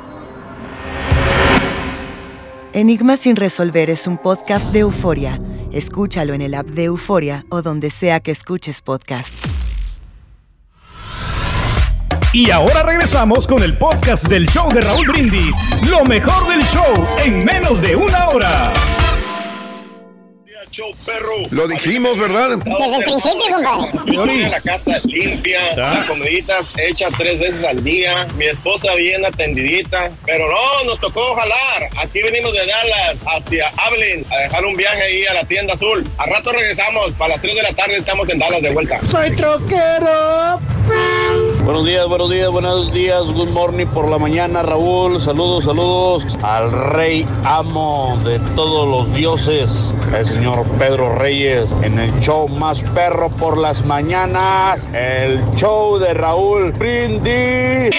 [2.74, 5.40] Enigma sin resolver es un podcast de euforia.
[5.72, 9.34] Escúchalo en el app de Euforia o donde sea que escuches podcast.
[12.34, 15.56] Y ahora regresamos con el podcast del show de Raúl Brindis.
[15.90, 18.74] Lo mejor del show en menos de una hora.
[21.52, 22.58] Lo dijimos, ¿verdad?
[22.58, 24.50] Desde el principio, compadre.
[24.50, 30.50] la casa limpia, las comiditas hechas tres veces al día, mi esposa bien atendidita, pero
[30.50, 31.90] no, nos tocó jalar.
[31.98, 36.08] Aquí venimos de Dallas hacia Abilene a dejar un viaje ahí a la tienda azul.
[36.18, 39.00] Al rato regresamos, para las 3 de la tarde estamos en Dallas de vuelta.
[39.10, 40.60] Soy troquero.
[41.68, 43.26] Buenos días, buenos días, buenos días.
[43.26, 45.20] Good morning por la mañana, Raúl.
[45.20, 52.18] Saludos, saludos al rey amo de todos los dioses, el señor Pedro Reyes, en el
[52.22, 57.94] show más perro por las mañanas, el show de Raúl Brindis.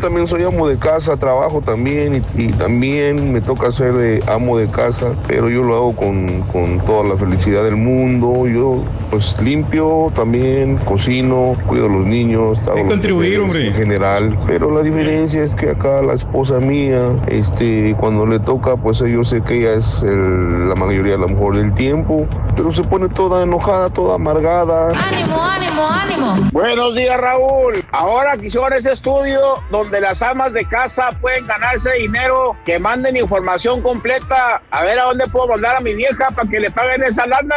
[0.00, 4.58] También soy amo de casa, trabajo también y, y también me toca ser de amo
[4.58, 8.48] de casa, pero yo lo hago con, con toda la felicidad del mundo.
[8.48, 11.27] Yo pues limpio, también cocino,
[11.66, 13.68] cuido a los niños, hago los contribuir, hombre.
[13.68, 18.76] en general, pero la diferencia es que acá la esposa mía, este, cuando le toca,
[18.76, 22.72] pues yo sé que ella es el- la mayoría a lo mejor del tiempo, pero
[22.72, 24.88] se pone toda enojada, toda amargada.
[24.88, 26.50] Ánimo, ánimo, ánimo.
[26.52, 27.74] Buenos días, Raúl.
[27.92, 33.16] Ahora que hicieron ese estudio donde las amas de casa pueden ganarse dinero, que manden
[33.16, 34.60] información completa.
[34.70, 37.54] A ver a dónde puedo mandar a mi vieja para que le paguen esa lana.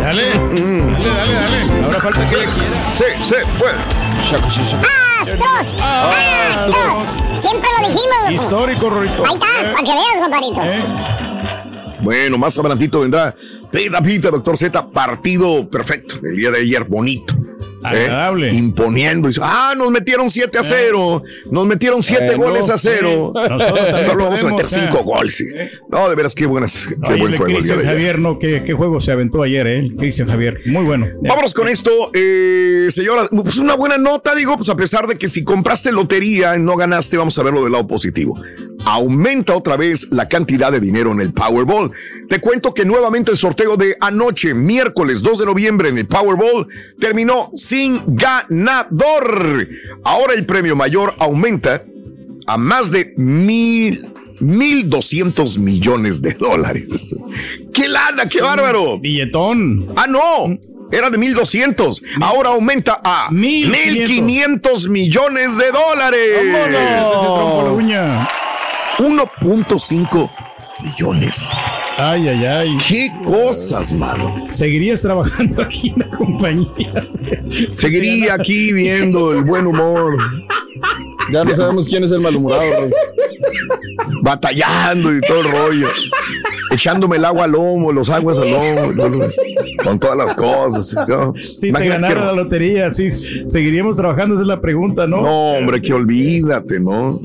[0.00, 0.34] Dale, dale,
[0.98, 1.84] dale, dale.
[1.84, 2.96] Ahora falta que ella quiera.
[2.96, 3.74] Sí, sí, puede.
[5.20, 5.74] ¡Astros!
[5.78, 7.08] ¡Astros!
[7.42, 8.30] Siempre lo dijimos.
[8.30, 9.24] Histórico, Rorito.
[9.26, 10.60] Ahí está, para que veas, compadrito.
[12.02, 13.34] Bueno, más adelantito vendrá
[13.70, 16.14] Peda Pita, doctor Z, partido perfecto.
[16.22, 17.34] El día de ayer, bonito.
[17.84, 17.86] ¿Eh?
[18.04, 18.52] Agradable.
[18.52, 19.28] Imponiendo.
[19.28, 21.22] Dice, ah, nos metieron 7 a 0.
[21.50, 23.32] Nos metieron 7 Bueno, goles a 0.
[23.34, 23.48] sí.
[23.50, 25.02] Nosotros Solo vamos a meter podemos, 5 eh.
[25.04, 25.36] goles.
[25.36, 25.44] sí.
[25.88, 26.86] No, de veras, qué buenas.
[26.88, 27.82] Qué Oye, buen juego Cristian.
[27.82, 29.88] Javier, no, qué, qué juego se aventó ayer, ¿eh?
[29.98, 30.60] Cristian Javier.
[30.66, 31.06] Muy bueno.
[31.22, 33.28] Vámonos con esto, eh, señora.
[33.30, 36.76] Pues una buena nota, digo, pues a pesar de que si compraste lotería y no
[36.76, 38.40] ganaste, vamos a verlo del lado positivo.
[38.84, 41.92] Aumenta otra vez la cantidad de dinero en el Powerball.
[42.28, 46.66] Te cuento que nuevamente el sorteo de anoche, miércoles 2 de noviembre en el Powerball,
[46.98, 49.66] terminó sin ganador.
[50.04, 51.84] Ahora el premio mayor aumenta
[52.46, 54.06] a más de mil.
[54.40, 57.14] 1.200 millones de dólares.
[57.74, 58.98] ¡Qué lana, qué bárbaro!
[58.98, 59.88] Billetón.
[59.96, 60.58] Ah, no.
[60.90, 62.02] Era de 1.200.
[62.22, 66.30] Ahora aumenta a 1.500 millones de dólares.
[66.52, 68.49] ¡Vámonos!
[69.00, 70.30] 1.5
[70.82, 71.46] millones.
[71.96, 72.78] Ay, ay, ay.
[72.86, 74.46] Qué cosas, mano.
[74.50, 77.06] Seguirías trabajando aquí en la compañía.
[77.70, 80.18] Seguiría aquí viendo el buen humor.
[81.32, 82.62] Ya no sabemos quién es el malhumorado.
[82.78, 82.92] güey.
[84.22, 85.88] Batallando y todo el rollo.
[86.70, 88.92] Echándome el agua al lomo, los aguas al lomo.
[89.84, 90.94] con todas las cosas.
[91.08, 91.32] ¿no?
[91.36, 95.22] Si te ganara que- la lotería, sí, seguiríamos trabajando, esa es la pregunta, ¿no?
[95.22, 97.18] No, hombre, que olvídate, ¿no?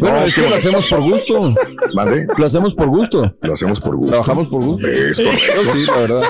[0.00, 1.54] Bueno, No, es que lo hacemos por gusto.
[1.94, 2.26] ¿Mande?
[2.36, 3.34] Lo hacemos por gusto.
[3.40, 4.10] Lo hacemos por gusto.
[4.12, 4.86] Trabajamos por gusto.
[4.86, 5.72] Es correcto.
[5.72, 6.22] Sí, la verdad.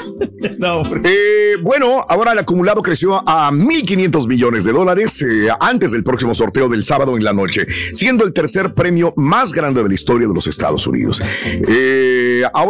[0.59, 6.05] No, Eh, bueno, ahora el acumulado creció a 1.500 millones de dólares eh, antes del
[6.05, 9.95] próximo sorteo del sábado en la noche, siendo el tercer premio más grande de la
[9.95, 11.21] historia de los Estados Unidos.
[11.45, 12.62] Eh, ahora,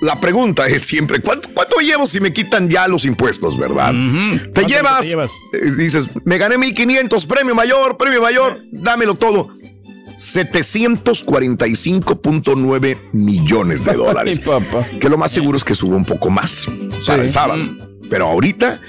[0.00, 3.92] la pregunta es siempre, ¿cuánto, cuánto llevo si me quitan ya los impuestos, verdad?
[3.92, 5.32] Te ¿Cuánto llevas, te llevas?
[5.52, 9.48] eh, dices, me gané 1.500, premio mayor, premio mayor, dámelo todo.
[10.18, 14.40] 745.9 millones de dólares.
[15.00, 16.66] Que lo más seguro es que suba un poco más
[17.06, 17.62] para el sábado.
[18.10, 18.80] Pero ahorita,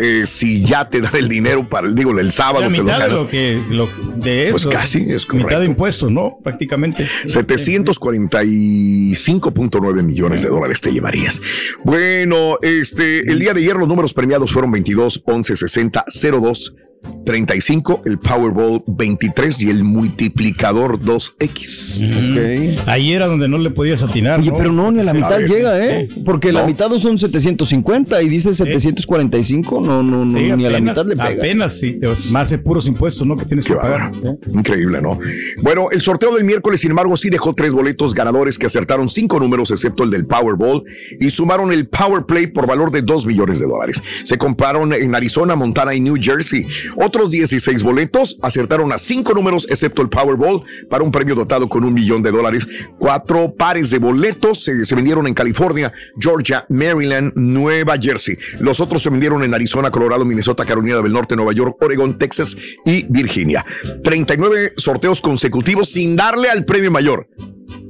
[0.00, 2.84] eh, si ya te dan el dinero para el, digo, el sábado, la te lo
[2.84, 3.22] mitad de ganas.
[3.22, 4.70] lo que lo, de Pues eso.
[4.70, 5.60] casi, es Mitad correcto.
[5.60, 6.38] de impuestos, ¿no?
[6.42, 7.06] Prácticamente.
[7.26, 11.40] 745.9 millones de dólares te llevarías.
[11.84, 16.04] Bueno, este, el día de ayer los números premiados fueron 22, 11, 60,
[16.40, 16.74] 02,
[17.24, 22.78] 35, el Powerball 23 y el multiplicador 2X.
[22.86, 24.40] Ahí era donde no le podías atinar.
[24.40, 25.48] Oye, pero no, ni a la mitad ver.
[25.48, 26.08] llega, ¿eh?
[26.24, 26.66] Porque la No.
[26.66, 29.80] mitad son 750 y dice 745.
[29.80, 31.28] No, no, no, Sí, ni a la mitad le pega.
[31.30, 31.98] Apenas, sí.
[32.30, 33.36] Más de puros impuestos, ¿no?
[33.36, 34.12] Que tienes que pagar.
[34.24, 34.36] ¿eh?
[34.52, 35.18] Increíble, ¿no?
[35.62, 39.38] Bueno, el sorteo del miércoles, sin embargo, sí dejó tres boletos ganadores que acertaron cinco
[39.40, 40.84] números, excepto el del Powerball,
[41.20, 44.02] y sumaron el Power Play por valor de 2 millones de dólares.
[44.24, 46.64] Se compraron en Arizona, Montana y New Jersey.
[46.96, 51.84] Otros 16 boletos acertaron a cinco números, excepto el Powerball, para un premio dotado con
[51.84, 52.66] un millón de dólares.
[52.98, 58.36] Cuatro pares de boletos se, se vendieron en California, Georgia, Maryland, Nueva Jersey.
[58.60, 62.56] Los otros se vendieron en Arizona, Colorado, Minnesota, Carolina del Norte, Nueva York, Oregon, Texas
[62.84, 63.64] y Virginia.
[64.02, 67.28] 39 sorteos consecutivos sin darle al premio mayor.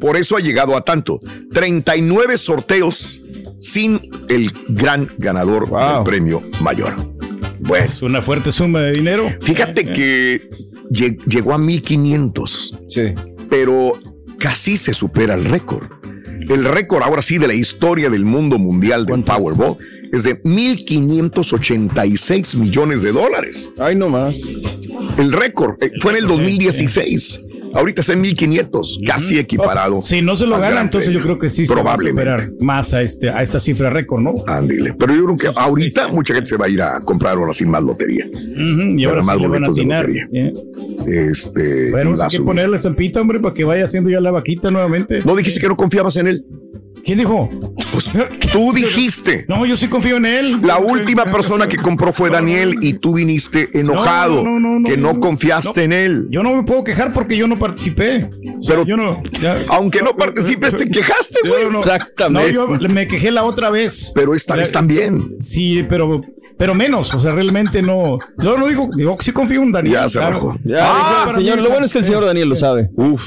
[0.01, 1.21] Por eso ha llegado a tanto.
[1.53, 3.23] 39 sorteos
[3.61, 7.16] sin el gran ganador del premio mayor.
[7.67, 7.85] Bueno.
[7.85, 9.35] Es una fuerte suma de dinero.
[9.41, 10.49] Fíjate que
[10.91, 12.79] lle- llegó a 1500.
[12.89, 13.13] Sí.
[13.51, 13.95] Pero
[14.39, 15.87] casi se supera el récord.
[16.49, 19.77] El récord ahora sí de la historia del mundo mundial del Powerball
[20.13, 23.69] es de 1586 millones de dólares.
[23.79, 24.39] Ay, no más.
[25.19, 27.41] El récord eh, fue en el 2016.
[27.77, 30.01] Ahorita está en 1500, casi equiparado.
[30.01, 32.95] Si no se lo gana, entonces yo creo que sí se va a superar más
[32.95, 34.35] a, este, a esta cifra récord, ¿no?
[34.47, 34.95] Ándile.
[34.99, 37.71] Pero yo creo que ahorita mucha gente se va a ir a comprar ahora sin
[37.71, 38.27] más lotería.
[38.57, 40.29] Y ahora más sí le van a de lotería.
[40.33, 40.53] ¿eh?
[41.07, 41.91] Este.
[41.91, 45.21] Bueno, hay que ponerle estampita, hombre, para que vaya haciendo ya la vaquita nuevamente.
[45.25, 46.45] ¿No dijiste que no confiabas en él?
[47.05, 47.49] ¿Quién dijo?
[48.53, 49.45] Tú dijiste.
[49.49, 50.61] No, yo sí confío en él.
[50.63, 54.89] La última persona que compró fue Daniel y tú viniste enojado No, no, no, no,
[54.89, 56.27] que no no, confiaste en él.
[56.31, 58.29] Yo no me puedo quejar porque yo no participé.
[58.59, 59.23] O sea, Pero yo no.
[59.41, 61.71] ya- aunque no participes, te quejaste, güey.
[61.71, 62.53] no- Exactamente.
[62.53, 64.13] No, yo me quejé la otra vez.
[64.15, 65.35] Pero esta vez también.
[65.39, 66.21] Sí, pero,
[66.57, 67.13] pero menos.
[67.15, 68.19] O sea, realmente no.
[68.39, 69.95] Yo no digo, digo que sí confío en Daniel.
[69.95, 70.59] Ya se claro.
[70.65, 72.89] Ya, Ah, señor, mí lo bueno es que el señor Daniel lo sabe.
[72.97, 73.25] Uf.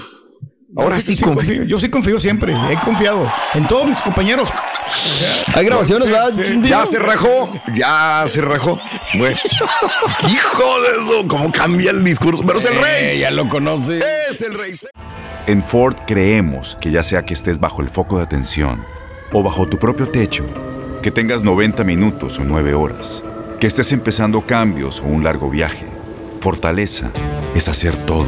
[0.78, 1.64] Ahora Yo sí confío.
[1.64, 2.54] Yo sí confío siempre.
[2.70, 4.50] He confiado en todos mis compañeros.
[5.56, 6.34] Hay grabaciones, ¿verdad?
[6.62, 8.80] Ya se rajó, ya se rajó.
[9.18, 9.36] Bueno.
[10.30, 12.44] Hijo de eso, cómo cambia el discurso.
[12.46, 13.20] Pero es el rey.
[13.20, 14.00] ya lo conoce.
[14.30, 14.76] Es el rey.
[15.48, 18.84] En Ford creemos que ya sea que estés bajo el foco de atención
[19.32, 20.46] o bajo tu propio techo,
[21.02, 23.24] que tengas 90 minutos o 9 horas,
[23.60, 25.86] que estés empezando cambios o un largo viaje,
[26.40, 27.12] fortaleza
[27.56, 28.28] es hacer todo,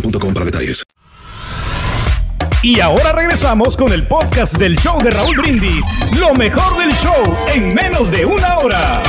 [0.00, 0.84] boostmobile.com para detalles.
[2.62, 5.86] Y ahora regresamos con el podcast del show de Raúl Brindis.
[6.18, 9.02] Lo mejor del show en menos de una hora.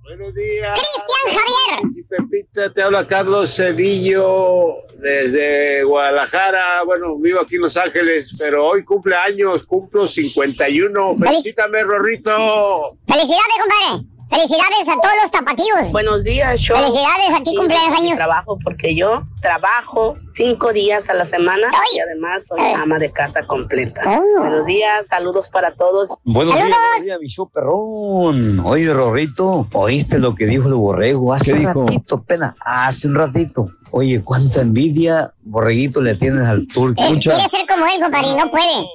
[0.00, 0.78] Buenos días.
[0.78, 1.92] Cristian Javier.
[1.92, 6.82] Sí, Pepita, te habla Carlos Cedillo desde Guadalajara.
[6.84, 11.16] Bueno, vivo aquí en Los Ángeles, pero hoy cumple años, cumplo 51.
[11.16, 12.96] Felicítame, Rorrito.
[13.06, 14.15] Felicidades, compadre.
[14.28, 15.92] Felicidades a todos los tapatíos.
[15.92, 16.76] Buenos días, show.
[16.76, 22.00] Felicidades a ti, Sí, cumpleaños trabajo porque yo trabajo cinco días a la semana y
[22.00, 24.02] además soy ama de casa completa.
[24.38, 26.10] Buenos días, saludos para todos.
[26.24, 28.60] Buenos días, buenos días, mi show perrón.
[28.66, 31.32] Oye, Rorrito, ¿oíste lo que dijo el borrego?
[31.32, 31.84] Hace ¿Qué un dijo?
[31.86, 33.70] ratito, pena, hace un ratito.
[33.92, 37.00] Oye, cuánta envidia, borreguito, le tienes al turco.
[37.00, 38.86] Eh, quiere ser como él, compadre, no puede.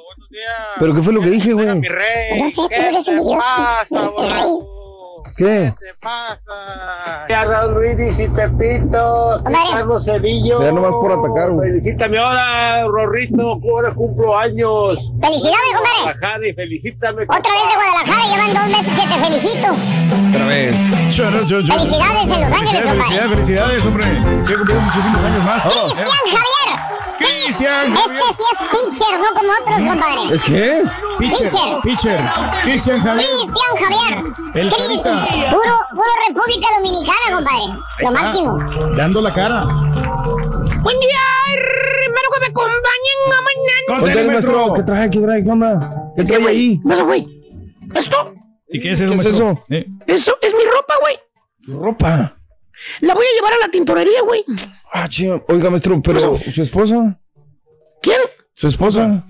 [0.80, 1.68] ¿Pero qué fue lo que dije, güey?
[1.68, 3.42] No sé, tú eres envidioso.
[5.38, 5.74] ¿Qué?
[7.30, 10.62] Ya Raúl Brindis y Pepito, Carlos Cedillo.
[10.62, 11.70] Ya nomás por atacar, güey.
[11.70, 15.12] Felicítame ahora, Rorrito, ahora cumplo años.
[15.22, 16.02] Felicidades, compadre.
[16.04, 17.24] Guadalajara y felicítame.
[17.24, 19.68] Otra vez de Guadalajara, llevan dos meses que te felicito.
[20.30, 20.76] Otra vez.
[21.16, 23.02] Felicidades en Los Ángeles, compadre.
[23.02, 24.04] Felicidades, felicidades, hombre.
[24.46, 25.64] Sí, cumplido muchísimos años más.
[25.64, 26.61] Cristian Javier.
[27.52, 30.34] Cristian Este sí es pitcher, no como otros, compadre.
[30.36, 30.84] ¿Es qué?
[31.20, 31.82] Pitcher.
[31.84, 32.20] Pitcher.
[32.64, 33.28] Cristian Javier.
[33.28, 34.24] Cristian Javier.
[34.56, 35.28] El Carita.
[35.52, 37.66] puro, puro República Dominicana, compadre.
[38.00, 38.58] Lo Ah, máximo.
[38.96, 39.66] Dando la cara.
[39.66, 41.20] Buen día,
[42.06, 44.32] hermano, que me acompañen a mañana.
[44.32, 44.74] Maestro.
[44.74, 45.10] ¿Qué trae?
[45.10, 45.44] ¿Qué trae?
[45.44, 45.94] ¿Qué onda?
[46.16, 46.80] ¿Qué trae ahí?
[46.82, 47.28] ¿Qué pasa, güey?
[47.94, 48.34] ¿Esto?
[48.70, 49.52] ¿Y qué es eso, ¿Qué es maestro?
[49.52, 49.64] eso?
[49.70, 51.20] Eh, Eso es mi ropa, güey.
[51.82, 52.38] Ropa.
[53.02, 54.46] La voy a llevar a la tintorería, güey.
[54.94, 55.44] Ah, chido.
[55.50, 57.18] Oiga, maestro, pero ¿su esposa?
[58.02, 58.20] ¿Quién?
[58.54, 59.24] ¿Su esposa?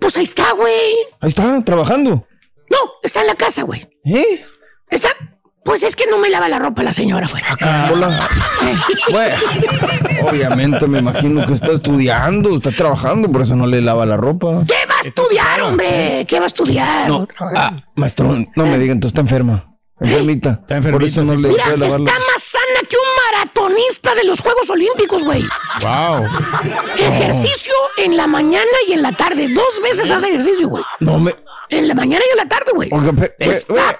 [0.00, 0.94] Pues ahí está, güey.
[1.20, 2.26] Ahí está, trabajando.
[2.70, 3.88] No, está en la casa, güey.
[4.04, 4.44] ¿Eh?
[4.90, 5.10] Está.
[5.64, 7.42] Pues es que no me lava la ropa la señora, güey.
[7.92, 8.28] Hola.
[9.12, 9.36] Bueno,
[10.28, 14.64] obviamente me imagino que está estudiando, está trabajando, por eso no le lava la ropa.
[14.66, 16.26] ¿Qué va a estudiar, hombre?
[16.26, 17.08] ¿Qué va a estudiar?
[17.08, 19.71] No, ah, maestro, no me diga, entonces está enferma.
[20.02, 20.60] Enfermita.
[20.92, 24.24] Por eso no le Mira, puede lavar está la más sana que un maratonista de
[24.24, 25.44] los Juegos Olímpicos, güey.
[25.82, 26.26] Wow.
[26.98, 29.48] Ejercicio en la mañana y en la tarde.
[29.48, 30.82] Dos veces hace ejercicio, güey.
[31.00, 31.34] No me.
[31.70, 32.90] En la mañana y en la tarde, güey.
[32.92, 33.34] Está, pe-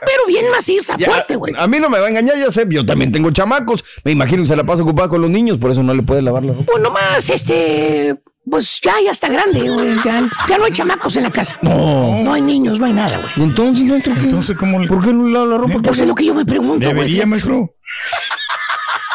[0.04, 1.54] pero bien maciza, Ya, fuerte, güey.
[1.56, 3.82] A mí no me va a engañar, ya sé, yo también tengo chamacos.
[4.04, 6.20] Me imagino que se la pasa ocupada con los niños, por eso no le puede
[6.20, 6.66] lavar la ropa.
[6.66, 8.18] Pues nomás, este.
[8.48, 9.96] Pues ya, ya está grande, güey.
[10.04, 11.56] Ya, ya no hay chamacos en la casa.
[11.62, 12.22] No.
[12.22, 13.32] No hay niños, no hay nada, güey.
[13.36, 13.84] ¿Y entonces.
[14.04, 14.84] Entonces, ¿cómo?
[14.86, 15.80] ¿Por qué no le lava la ropa?
[15.82, 16.94] Pues es lo que yo me pregunto, güey.
[16.94, 17.74] Debería, maestro.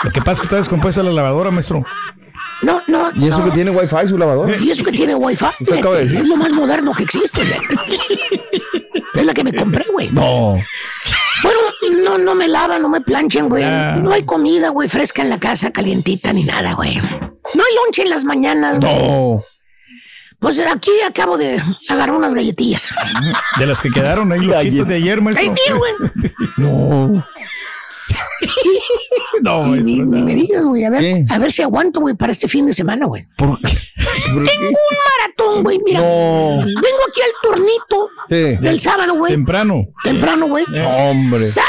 [0.04, 1.84] Lo que pasa es que está descompuesta la lavadora, maestro.
[2.62, 3.10] No, no.
[3.16, 3.46] ¿Y eso no.
[3.46, 4.58] que tiene wifi su lavadora?
[4.58, 5.46] Y eso que tiene wifi.
[5.66, 6.22] ¿Qué acaba de decir?
[6.22, 7.60] Es lo más moderno que existe, güey.
[9.14, 10.12] Es la que me compré, güey.
[10.12, 10.58] No.
[11.90, 13.64] No, no me lavan, no me planchan, güey.
[13.64, 13.98] Ah.
[14.02, 16.98] No hay comida, güey, fresca en la casa, calientita ni nada, güey.
[16.98, 19.08] No hay lonche en las mañanas, güey.
[19.08, 19.42] No.
[20.40, 21.60] Pues aquí acabo de
[21.90, 22.94] agarrar unas galletillas.
[23.58, 25.50] De las que quedaron ahí los de ayer, maestro.
[25.50, 25.94] Ahí tío, güey.
[26.58, 27.26] No.
[29.42, 30.84] No, Y ni, me digas, güey.
[30.86, 31.24] A ver, ¿Qué?
[31.30, 33.26] a ver si aguanto, güey, para este fin de semana, güey.
[33.38, 33.78] ¿Por qué?
[34.34, 34.50] ¿Por qué?
[34.52, 34.76] Tengo un
[35.20, 35.80] maratón, güey.
[35.86, 36.58] Mira, No.
[36.66, 38.58] vengo aquí al tornito Sí.
[38.62, 39.34] del sábado, güey.
[39.34, 39.88] Temprano.
[40.04, 40.66] Temprano, güey.
[40.86, 41.48] Hombre.
[41.50, 41.68] Salgo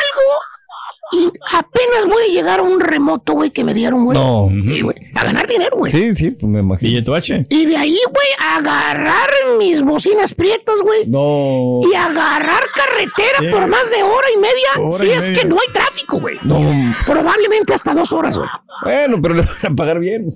[1.13, 4.19] y apenas voy a llegar a un remoto, güey, que me dieron, güey.
[4.19, 4.49] No.
[4.65, 5.91] Sí, güey, a ganar dinero, güey.
[5.91, 6.89] Sí, sí, pues me imagino.
[6.91, 7.47] ¿Billete H?
[7.49, 9.29] Y de ahí, güey, agarrar
[9.59, 11.07] mis bocinas prietas, güey.
[11.07, 11.81] No.
[11.91, 14.87] Y agarrar carretera por más de hora y media.
[14.87, 15.43] Hora si y es media.
[15.43, 16.37] que no hay tráfico, güey.
[16.43, 16.61] No.
[17.07, 18.49] Probablemente hasta dos horas, güey.
[18.85, 20.29] Bueno, pero le van a pagar bien.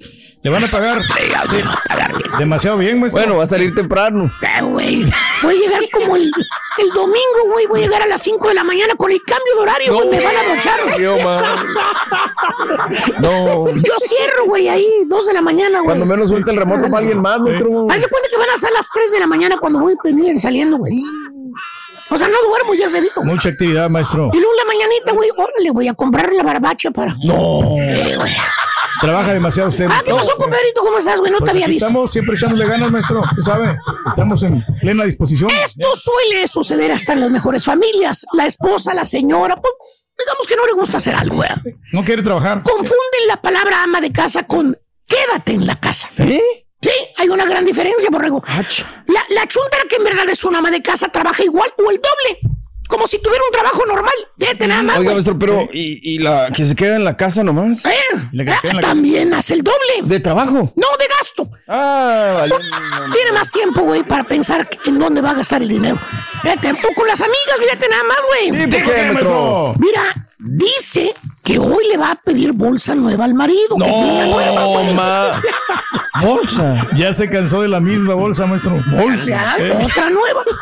[0.43, 0.99] ¿Le van a pagar?
[0.99, 2.33] Me va a pagar bien.
[2.39, 3.23] Demasiado bien, maestro.
[3.23, 4.29] Bueno, va a salir temprano.
[4.61, 5.05] Güey.
[5.43, 6.25] Voy a llegar como el,
[6.79, 7.67] el domingo, güey.
[7.67, 10.09] Voy a llegar a las 5 de la mañana con el cambio de horario, güey.
[10.11, 11.01] Me van a mochar, güey.
[11.03, 11.17] Yo.
[13.21, 13.69] No.
[13.69, 15.85] Yo cierro, güey, ahí, 2 de la mañana, güey.
[15.87, 17.87] Cuando menos suelta el remoto para alguien más, maestro.
[17.89, 19.97] Haz de cuenta que van a ser las 3 de la mañana cuando voy a
[20.03, 20.93] venir saliendo, güey.
[22.11, 23.23] O sea, no duermo, ya se dijo.
[23.23, 24.29] Mucha actividad, maestro.
[24.33, 27.15] Y luego en la mañanita, güey, órale, voy a comprar la barbacha para.
[27.23, 27.77] No.
[27.79, 28.33] Eh, güey.
[29.03, 29.89] Trabaja demasiado usted.
[29.91, 30.81] Ah, ¿qué pasó, compadrito?
[30.81, 31.33] ¿Cómo estás, güey?
[31.33, 31.87] No Pues te había visto.
[31.87, 33.23] Estamos siempre echándole ganas, maestro.
[33.35, 33.77] ¿Qué sabe?
[34.07, 35.51] Estamos en plena disposición.
[35.51, 38.25] Esto suele suceder hasta en las mejores familias.
[38.33, 39.75] La esposa, la señora, pues,
[40.17, 41.49] digamos que no le gusta hacer algo, güey.
[41.93, 42.63] No quiere trabajar.
[42.63, 46.09] Confunden la palabra ama de casa con quédate en la casa.
[46.19, 46.41] ¿Eh?
[46.81, 48.43] Sí, hay una gran diferencia, borrego.
[48.47, 51.97] La, la chuntara que en verdad es una ama de casa trabaja igual o el
[52.01, 52.41] doble.
[52.93, 54.13] Como si tuviera un trabajo normal.
[54.39, 57.43] Fíjate nada más, Oiga, maestro, pero ¿y, y la que se queda en la casa
[57.43, 57.87] nomás?
[57.87, 57.91] Eh,
[58.33, 60.03] la también hace el doble.
[60.05, 60.71] ¿De trabajo?
[60.77, 61.51] No, de gasto.
[61.67, 62.55] Ah, vale.
[63.15, 65.99] Tiene más tiempo, güey, para pensar en dónde va a gastar el dinero.
[66.43, 68.61] Fíjate, o con las amigas, fíjate nada más, güey.
[68.61, 69.75] Sí, ¿por qué, maestro?
[69.79, 70.03] Mira,
[70.39, 71.13] dice
[71.45, 73.77] que hoy le va a pedir bolsa nueva al marido.
[73.77, 75.41] que tiene una nueva, No, ma.
[76.23, 76.87] Bolsa.
[76.95, 78.79] Ya se cansó de la misma bolsa, maestro.
[79.27, 79.73] Ya, Eh.
[79.85, 80.43] otra nueva.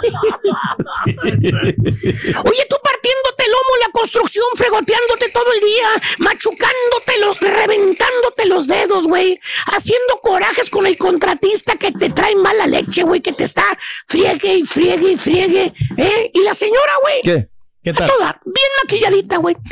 [1.07, 8.47] Oye, tú partiéndote el lomo en la construcción, fregoteándote todo el día, machucándote los, reventándote
[8.47, 13.33] los dedos, güey, haciendo corajes con el contratista que te trae mala leche, güey, que
[13.33, 13.65] te está
[14.07, 16.31] friegue y friegue y friegue, ¿eh?
[16.35, 17.49] Y la señora, güey, ¿Qué?
[17.83, 18.11] ¿Qué A tal?
[18.11, 19.57] toda, bien maquilladita, güey.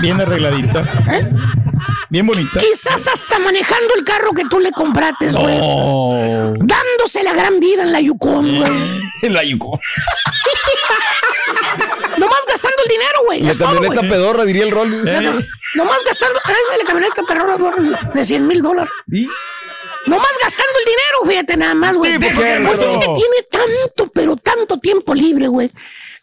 [0.00, 0.80] Bien arregladita.
[1.10, 1.28] ¿Eh?
[2.08, 2.60] Bien bonita.
[2.60, 5.58] Quizás hasta manejando el carro que tú le comprates, güey.
[5.58, 8.72] Dándose la gran vida en la Yukon, güey.
[9.22, 9.78] En la Yukon.
[12.16, 13.40] Nomás gastando el dinero, güey.
[13.40, 14.10] La es todo, camioneta güey.
[14.10, 15.04] pedorra, diría el rol.
[15.04, 15.20] No,
[15.74, 16.38] Nomás gastando.
[16.38, 17.56] eh, la camioneta pedorra
[18.14, 18.90] de 100 mil dólares.
[20.06, 22.12] Nomás gastando el dinero, fíjate nada más, güey.
[22.12, 25.70] Sí, ¿por qué, Pues es que tiene tanto, pero tanto tiempo libre, güey.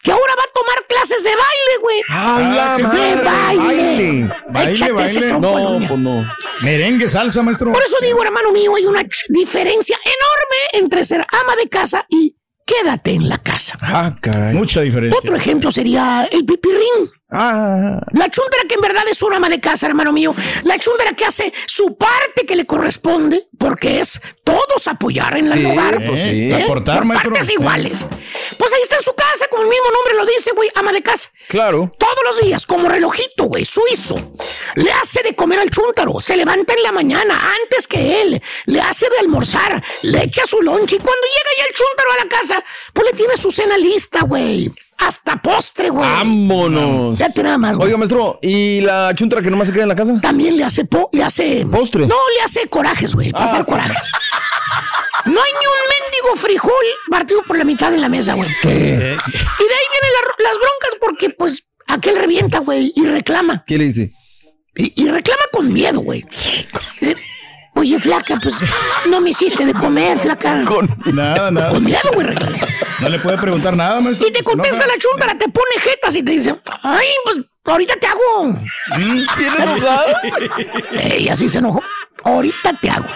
[0.02, 2.00] Que ahora va a tomar clases de baile, güey.
[2.08, 4.30] ¡A la de baile.
[4.50, 5.28] Baile, Échate ese baile.
[5.28, 6.32] trompo, No, pues no.
[6.62, 7.72] Merengue, salsa, maestro.
[7.72, 12.36] Por eso digo, hermano mío, hay una diferencia enorme entre ser ama de casa y
[12.64, 13.78] quédate en la casa.
[13.82, 14.54] Ah, caray.
[14.54, 15.18] Mucha diferencia.
[15.18, 17.10] Otro ejemplo sería el pipirrín.
[17.28, 18.00] Ah.
[18.12, 20.32] La chuntera que en verdad es una ama de casa, hermano mío.
[20.62, 25.58] La chuntera que hace su parte que le corresponde, porque es todos apoyar en el
[25.58, 26.04] Sí, hogar.
[26.06, 26.52] pues sí.
[26.52, 27.32] Aportar, por maestro.
[27.32, 28.06] partes iguales.
[28.56, 31.02] Pues ahí está en su casa, como el mismo nombre lo dice, güey, ama de
[31.02, 31.28] casa.
[31.48, 31.92] Claro.
[31.98, 34.32] Todos los días, como relojito, güey, suizo.
[34.76, 36.20] Le hace de comer al chúntaro.
[36.20, 38.40] Se levanta en la mañana antes que él.
[38.66, 39.82] Le hace de almorzar.
[40.02, 40.96] Le echa su lonche.
[40.96, 44.20] Y cuando llega ya el chúntaro a la casa, pues le tiene su cena lista,
[44.22, 44.70] güey.
[44.98, 46.08] Hasta postre, güey.
[46.08, 47.18] Vámonos.
[47.18, 47.86] Ya te nada más, güey.
[47.88, 50.18] Oiga, maestro, ¿y la chuntra que nomás se queda en la casa?
[50.20, 52.06] También le hace po le hace ¿Postre?
[52.06, 53.48] No, le hace corajes, güey, para Ah.
[53.48, 54.10] hacer corajes.
[55.26, 56.72] No hay ni un mendigo frijol
[57.10, 58.48] partido por la mitad en la mesa, güey.
[58.62, 58.68] ¿Qué?
[58.68, 63.64] Y de ahí vienen la- las broncas porque, pues, aquel revienta, güey, y reclama.
[63.66, 64.12] ¿Qué le dice?
[64.76, 66.24] Y, y reclama con miedo, güey.
[67.76, 68.54] Oye, flaca, pues,
[69.08, 70.64] no me hiciste de comer, flaca.
[70.66, 71.78] Con, Nada, nada.
[71.78, 72.56] miedo, güey, reclama.
[73.00, 74.26] No le puede preguntar nada, maestro.
[74.26, 78.06] Y te contesta la chúntara, te pone jetas y te dice, ay, pues, ahorita te
[78.06, 78.58] hago.
[78.96, 79.26] ¿Tiene
[79.62, 80.06] enojado?
[80.98, 81.82] Ey, así se enojó.
[82.24, 83.06] Ahorita te hago.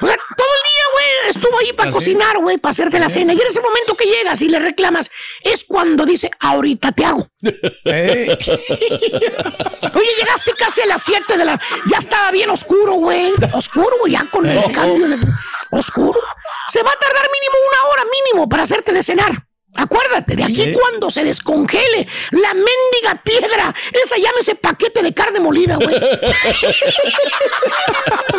[0.00, 3.08] O sea, todo el día, güey, estuvo ahí para ¿Ah, cocinar, güey, para hacerte la
[3.08, 3.34] cena.
[3.34, 5.08] Y en ese momento que llegas y le reclamas,
[5.44, 7.28] es cuando dice, ahorita te hago.
[7.42, 8.36] Oye,
[10.18, 10.41] llegaste
[10.86, 11.60] las 7 de la...
[11.86, 13.32] Ya estaba bien oscuro, güey.
[13.52, 15.18] Oscuro, güey, ya con el cambio de...
[15.70, 16.20] Oscuro.
[16.68, 19.46] Se va a tardar mínimo una hora mínimo para hacerte de cenar.
[19.74, 25.76] Acuérdate, de aquí cuando se descongele la mendiga piedra, esa llámese paquete de carne molida,
[25.76, 25.88] güey.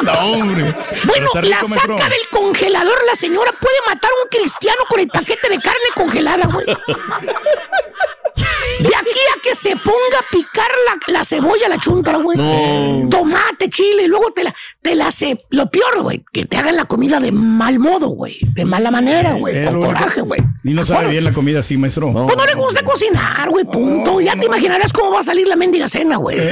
[0.04, 0.76] no, hombre.
[1.06, 5.50] Bueno, la saca del congelador, la señora puede matar a un cristiano con el paquete
[5.50, 6.68] de carne congelada, güey.
[8.79, 12.38] De aquí a que se ponga a picar la, la cebolla, la chuntra, güey.
[13.09, 15.45] Tomate, chile, y luego te la, te la hace.
[15.51, 18.39] Lo peor, güey, que te hagan la comida de mal modo, güey.
[18.53, 19.55] De mala manera, güey.
[19.57, 20.41] Eh, Con coraje, güey.
[20.63, 22.11] Y no sabe bien la comida así, maestro.
[22.11, 24.19] Pues no le gusta cocinar, güey, punto.
[24.19, 26.38] ya te imaginarás cómo va a salir la mendiga cena, güey.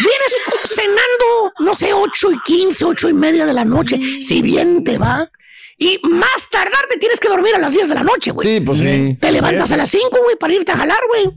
[0.00, 4.42] Vienes co- cenando, no sé, 8 y 15, 8 y media de la noche, si
[4.42, 5.30] bien te va.
[5.78, 8.48] Y más tardar te tienes que dormir a las 10 de la noche, güey.
[8.48, 9.16] Sí, pues sí.
[9.20, 11.30] Te levantas a las 5, güey, para irte a jalar, güey.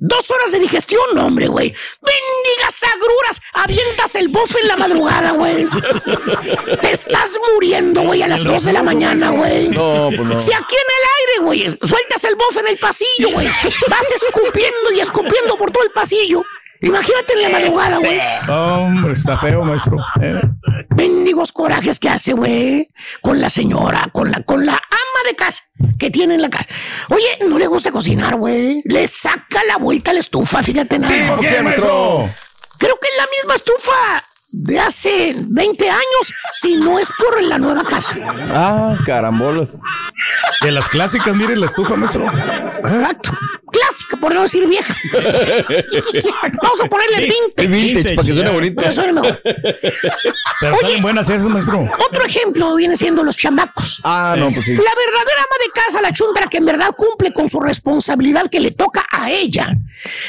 [0.00, 1.74] Dos horas de digestión, no, hombre, güey.
[2.00, 3.40] Bendigas agruras.
[3.54, 5.66] Avientas el bofe en la madrugada, güey.
[6.80, 9.70] Te estás muriendo, güey, a las 2 de la mañana, güey.
[9.70, 10.38] No, pues no.
[10.38, 13.48] Si aquí en el aire, güey, sueltas el bofe en el pasillo, güey.
[13.88, 16.44] Vas escupiendo y escupiendo por todo el pasillo.
[16.80, 18.20] Imagínate en la madrugada, güey.
[18.48, 19.96] Hombre, está feo, maestro.
[20.22, 20.40] Eh,
[20.96, 22.88] Mendigos corajes que hace, güey.
[23.20, 25.62] Con la señora, con la, con la ama de casa
[25.98, 26.66] que tiene en la casa.
[27.08, 28.82] Oye, no le gusta cocinar, güey.
[28.84, 31.36] Le saca la vuelta a la estufa, fíjate nada.
[31.36, 32.28] ¿Por qué, maestro?
[32.78, 37.58] Creo que es la misma estufa de hace 20 años, si no es por la
[37.58, 38.14] nueva casa.
[38.50, 39.80] Ah, carambolas.
[40.62, 42.24] De las clásicas, mire la estufa, maestro.
[42.26, 43.32] Exacto.
[43.70, 44.96] Clásica, por no decir vieja.
[45.12, 47.68] Vamos a ponerle vintage.
[47.68, 48.82] Vintage, para que suene bonito.
[48.82, 49.40] Que suene mejor.
[50.60, 51.88] Pero salen buenas esas, maestro.
[52.08, 54.00] Otro ejemplo viene siendo los chamacos.
[54.04, 54.74] Ah, no, pues sí.
[54.74, 58.60] La verdadera ama de casa, la chundra que en verdad cumple con su responsabilidad que
[58.60, 59.76] le toca a ella.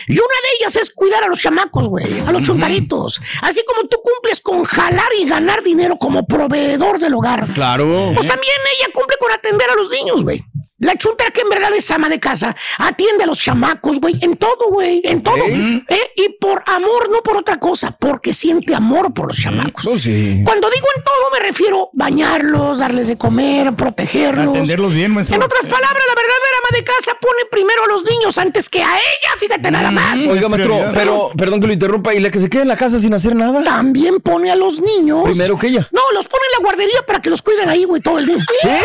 [0.08, 3.22] Y una de ellas es cuidar a los chamacos, güey, a los chuntaritos.
[3.42, 7.48] Así como tú cumples con jalar y ganar dinero como proveedor del hogar.
[7.54, 8.12] Claro.
[8.16, 10.44] Pues también ella cumple con atender a los niños, güey.
[10.80, 14.38] La chuntera que en verdad es ama de casa, atiende a los chamacos, güey, en
[14.38, 15.44] todo, güey, en todo.
[15.46, 16.12] ¿eh?
[16.16, 19.84] Y por amor, no por otra cosa, porque siente amor por los chamacos.
[19.84, 20.42] Pues sí.
[20.46, 24.56] Cuando digo en todo, me refiero a bañarlos, darles de comer, protegerlos.
[24.56, 25.36] Atenderlos bien, maestro.
[25.36, 28.82] En otras palabras, la verdadera ama de casa pone primero a los niños antes que
[28.82, 30.20] a ella, fíjate nada más.
[30.26, 32.14] Oiga, maestro, pero perdón que lo interrumpa.
[32.14, 33.64] ¿Y la que se queda en la casa sin hacer nada?
[33.64, 35.24] También pone a los niños.
[35.26, 35.90] Primero que ella.
[35.92, 38.46] No, los pone en la guardería para que los cuiden ahí, güey, todo el día.
[38.64, 38.82] ¿Eh?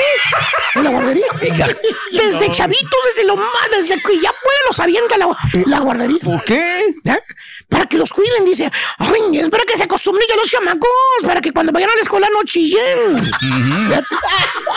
[0.74, 1.26] En la guardería.
[2.12, 5.28] Desde chavitos, desde lo más, desde que ya puede los avienta la,
[5.66, 6.18] la guardería.
[6.22, 6.94] ¿Por qué?
[7.04, 7.20] ¿Ya?
[7.68, 8.44] para que los cuiden.
[8.44, 10.88] Dice, ay, es para que se acostumbren ya los chamacos,
[11.24, 13.32] para que cuando vayan a la escuela no chillen.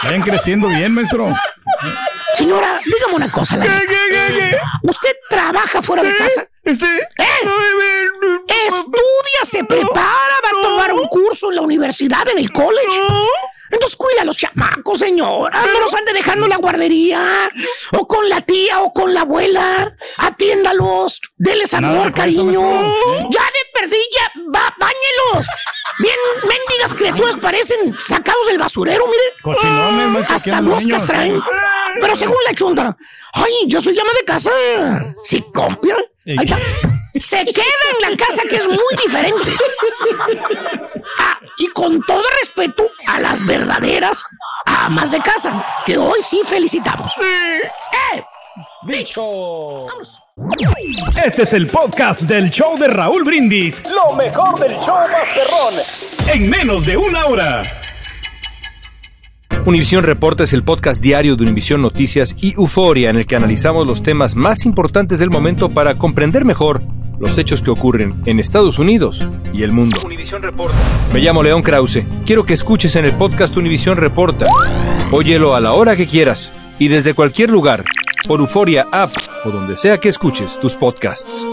[0.03, 1.33] Vayan creciendo bien, maestro.
[2.35, 3.57] Señora, dígame una cosa.
[3.57, 4.61] la neta.
[4.83, 6.47] ¿Usted trabaja fuera de casa?
[6.63, 6.85] Este.
[8.67, 13.01] Estudia, se prepara, va a tomar un curso en la universidad, en el college.
[13.69, 15.65] Entonces cuida a los chamacos, señora.
[15.65, 17.49] No los ande dejando en la guardería.
[17.93, 19.95] O con la tía o con la abuela.
[20.17, 21.21] Atiéndalos.
[21.37, 22.61] Deles amor, cariño.
[22.61, 23.29] maestro.
[23.29, 25.47] Ya de perdilla, va, báñelos.
[25.99, 29.57] Bien, mendigas criaturas parecen sacados del basurero, mire.
[29.57, 31.41] Aquí Hasta moscas traen.
[31.99, 32.97] Pero según la chunta,
[33.33, 34.51] ay, yo soy llama de casa.
[35.23, 35.95] Sí, compia.
[36.25, 36.57] Ahí está.
[37.19, 37.63] Se queda
[37.95, 39.51] en la casa que es muy diferente.
[41.19, 44.23] Ah, y con todo respeto a las verdaderas
[44.65, 47.11] amas de casa, que hoy sí felicitamos.
[47.19, 48.23] ¡Eh!
[48.83, 49.87] ¡Dicho!
[51.25, 53.83] Este es el podcast del show de Raúl Brindis.
[53.89, 56.33] Lo mejor del show Masterrón.
[56.33, 57.61] En menos de una hora.
[59.65, 63.87] Univisión Reporta es el podcast diario de Univisión Noticias y Euforia en el que analizamos
[63.87, 68.79] los temas más importantes del momento para comprender mejor los hechos que ocurren en Estados
[68.79, 69.97] Unidos y el mundo.
[71.13, 72.05] Me llamo León Krause.
[72.25, 74.45] Quiero que escuches en el podcast Univisión Reporta.
[75.11, 77.83] Óyelo a la hora que quieras y desde cualquier lugar
[78.27, 79.11] por Euforia App
[79.45, 81.45] o donde sea que escuches tus podcasts.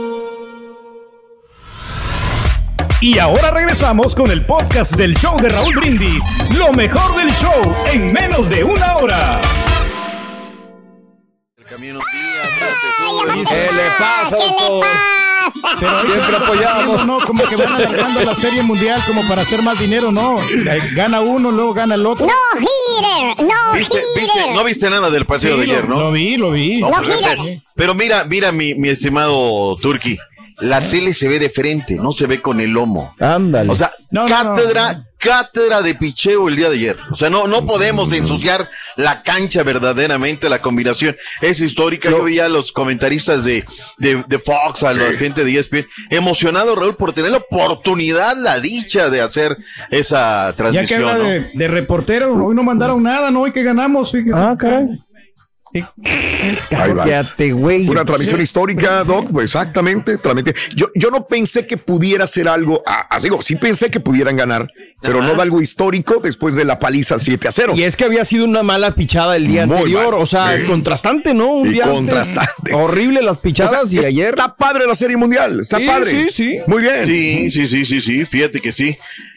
[3.01, 6.25] Y ahora regresamos con el podcast del show de Raúl Brindis.
[6.57, 9.41] Lo mejor del show en menos de una hora.
[13.49, 15.14] ¿Qué le pasa, doctor?
[15.79, 17.07] Pero Siempre apoyamos.
[17.07, 20.37] No, como que van alargando la serie mundial como para hacer más dinero, no.
[20.95, 22.27] Gana uno, luego gana el otro.
[22.27, 24.01] No hitter, no ¿Viste,
[24.55, 26.01] no viste nada del paseo Sí, de ayer, ¿no?
[26.01, 26.81] Lo vi, lo vi.
[26.81, 27.45] No, No, pero,
[27.75, 30.19] pero mira, mira, mi, mi estimado Turki.
[30.61, 33.13] La tele se ve de frente, no se ve con el lomo.
[33.19, 33.71] Ándale.
[33.71, 36.97] O sea, No, no, cátedra, cátedra de picheo el día de ayer.
[37.11, 42.09] O sea, no, no podemos ensuciar la cancha verdaderamente, la combinación es histórica.
[42.09, 43.65] Yo veía a los comentaristas de,
[43.99, 48.61] de, de Fox, a la gente de ESPN, emocionado, Raúl, por tener la oportunidad, la
[48.61, 49.57] dicha de hacer
[49.91, 51.05] esa Ya que transmisión.
[51.09, 51.31] habla ¿no?
[51.31, 53.41] de, de reportero, hoy no mandaron nada, ¿no?
[53.43, 54.13] Hoy que ganamos.
[54.13, 54.39] fíjese.
[54.39, 54.87] Ah, caray.
[55.83, 57.07] Ahí vas.
[57.07, 57.89] Cállate, güey.
[57.89, 60.17] Una transmisión histórica, Doc, pues exactamente.
[60.75, 64.37] Yo, yo no pensé que pudiera ser algo, ah, ah, digo, sí pensé que pudieran
[64.37, 64.71] ganar,
[65.01, 67.73] pero no de algo histórico después de la paliza 7 a 0.
[67.77, 70.13] Y es que había sido una mala pichada el día Muy anterior.
[70.13, 70.23] mal.
[70.23, 70.65] O sea, Sí.
[70.65, 71.49] contrastante, ¿no?
[71.55, 71.97] Un Y día antes.
[71.97, 72.75] contrastante.
[72.75, 74.31] Horrible las pichadas O sea, y ayer.
[74.31, 76.07] Está padre la serie mundial, está Sí, padre.
[76.11, 76.59] sí, sí.
[76.67, 77.05] Muy bien.
[77.07, 78.97] Sí, sí, sí, sí, sí, fíjate que sí.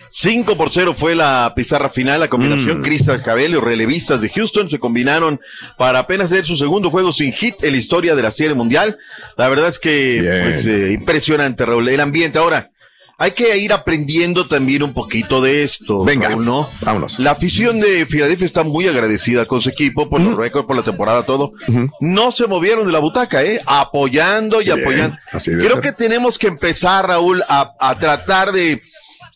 [0.09, 2.29] 5 por 0 fue la pizarra final, la Mm.
[2.29, 5.39] combinación Crystal Cabello, los relevistas de Houston se combinaron
[5.77, 8.97] para apenas hacer su segundo juego sin hit en la historia de la Serie Mundial.
[9.37, 12.39] La verdad es que, pues, eh, impresionante, Raúl, el ambiente.
[12.39, 12.71] Ahora,
[13.19, 16.03] hay que ir aprendiendo también un poquito de esto.
[16.03, 16.69] Venga, Raúl, ¿no?
[16.81, 17.17] vámonos.
[17.17, 20.83] La afición de Filadelfia está muy agradecida con su equipo por los récords, por la
[20.83, 21.51] temporada, todo.
[21.99, 23.59] No se movieron de la butaca, ¿eh?
[23.65, 25.17] Apoyando y Bien, apoyando.
[25.43, 25.81] Creo ser.
[25.81, 28.81] que tenemos que empezar, Raúl, a, a tratar de,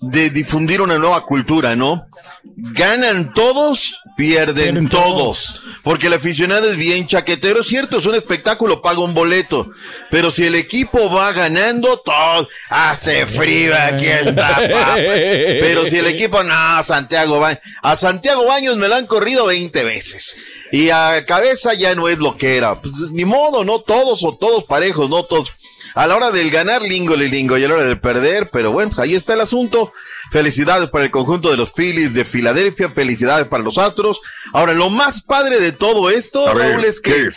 [0.01, 2.07] de difundir una nueva cultura, ¿no?
[2.43, 5.61] Ganan todos, pierden, Pierden todos.
[5.83, 9.69] Porque el aficionado es bien chaquetero, es cierto, es un espectáculo, paga un boleto.
[10.09, 14.55] Pero si el equipo va ganando, todo hace frío, aquí está.
[14.55, 14.95] papá.
[14.95, 17.61] Pero si el equipo, no, Santiago Baños.
[17.83, 20.35] A Santiago Baños me lo han corrido 20 veces.
[20.71, 22.81] Y a cabeza ya no es lo que era.
[22.81, 25.51] Pues, ni modo, no todos o todos parejos, no todos.
[25.93, 28.91] A la hora del ganar, lingo, lingo, y a la hora del perder, pero bueno,
[28.91, 29.91] pues ahí está el asunto.
[30.31, 34.21] Felicidades para el conjunto de los Phillies de Filadelfia, felicidades para los Astros.
[34.53, 37.27] Ahora, lo más padre de todo esto, ver, Raúl, es que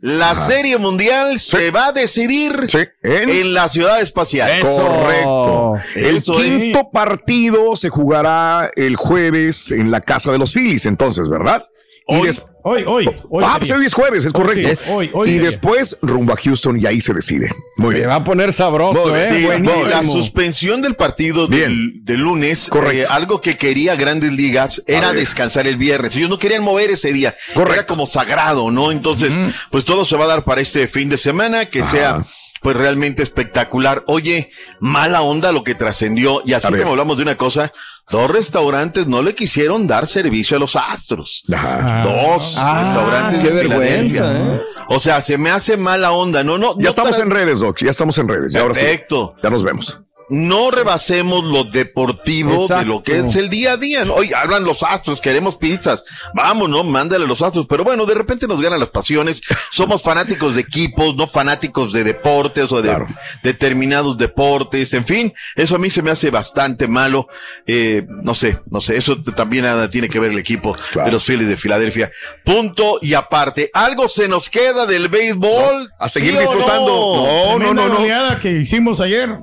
[0.00, 0.46] la Ajá.
[0.46, 2.54] Serie Mundial se va a decidir
[3.02, 4.48] en, en la ciudad espacial.
[4.62, 5.74] Correcto.
[5.96, 6.62] El Eso es.
[6.62, 11.64] quinto partido se jugará el jueves en la casa de los Phillies, entonces, ¿verdad?
[12.06, 13.10] Y Hoy, des- hoy, hoy.
[13.30, 14.74] hoy ah, pues hoy es jueves, es Hoy correcto.
[14.74, 15.46] sí, hoy, hoy y sería.
[15.50, 17.48] después rumbo a Houston y ahí se decide.
[17.76, 18.10] Muy Se bien.
[18.10, 19.32] va a poner sabroso, Muy ¿eh?
[19.32, 19.64] bien.
[19.90, 23.02] La suspensión del partido del, del lunes, Correcto.
[23.02, 26.16] eh, algo que quería Grandes Ligas era descansar el viernes.
[26.16, 27.34] Ellos no querían mover ese día.
[27.54, 27.74] Correcto.
[27.74, 28.90] Era como sagrado, ¿no?
[28.92, 29.32] Entonces,
[29.70, 31.90] pues todo se va a dar para este fin de semana, que Ajá.
[31.90, 32.26] sea
[32.64, 34.02] pues realmente espectacular.
[34.06, 34.50] Oye,
[34.80, 36.40] mala onda lo que trascendió.
[36.46, 37.72] Y así como hablamos de una cosa,
[38.10, 41.44] dos restaurantes no le quisieron dar servicio a los astros.
[41.54, 42.02] Ajá.
[42.04, 44.32] Dos Ah, restaurantes qué de vergüenza.
[44.34, 44.62] ¿eh?
[44.88, 46.42] O sea, se me hace mala onda.
[46.42, 46.74] No, no.
[46.78, 47.78] Ya no estamos para- en redes, Doc.
[47.80, 48.52] Ya estamos en redes.
[48.54, 48.80] Ya ahora sí.
[48.80, 49.34] Perfecto.
[49.42, 50.00] Ya nos vemos.
[50.28, 54.04] No rebasemos lo deportivo de lo que es el día a día.
[54.04, 54.14] ¿no?
[54.14, 56.04] Oye, hablan los astros, queremos pizzas.
[56.34, 56.84] Vamos, ¿no?
[56.84, 57.66] Mándale los astros.
[57.68, 59.40] Pero bueno, de repente nos ganan las pasiones.
[59.72, 62.94] Somos fanáticos de equipos, no fanáticos de deportes o de
[63.42, 64.94] determinados deportes.
[64.94, 67.28] En fin, eso a mí se me hace bastante malo.
[67.66, 68.96] Eh, no sé, no sé.
[68.96, 72.10] Eso también nada tiene que ver el equipo de los Phillies de Filadelfia.
[72.44, 73.70] Punto y aparte.
[73.72, 75.92] ¿Algo se nos queda del béisbol?
[75.98, 77.56] a seguir ¿Sí o disfrutando.
[77.58, 78.40] No, no, no, no.
[78.40, 79.38] que hicimos ayer.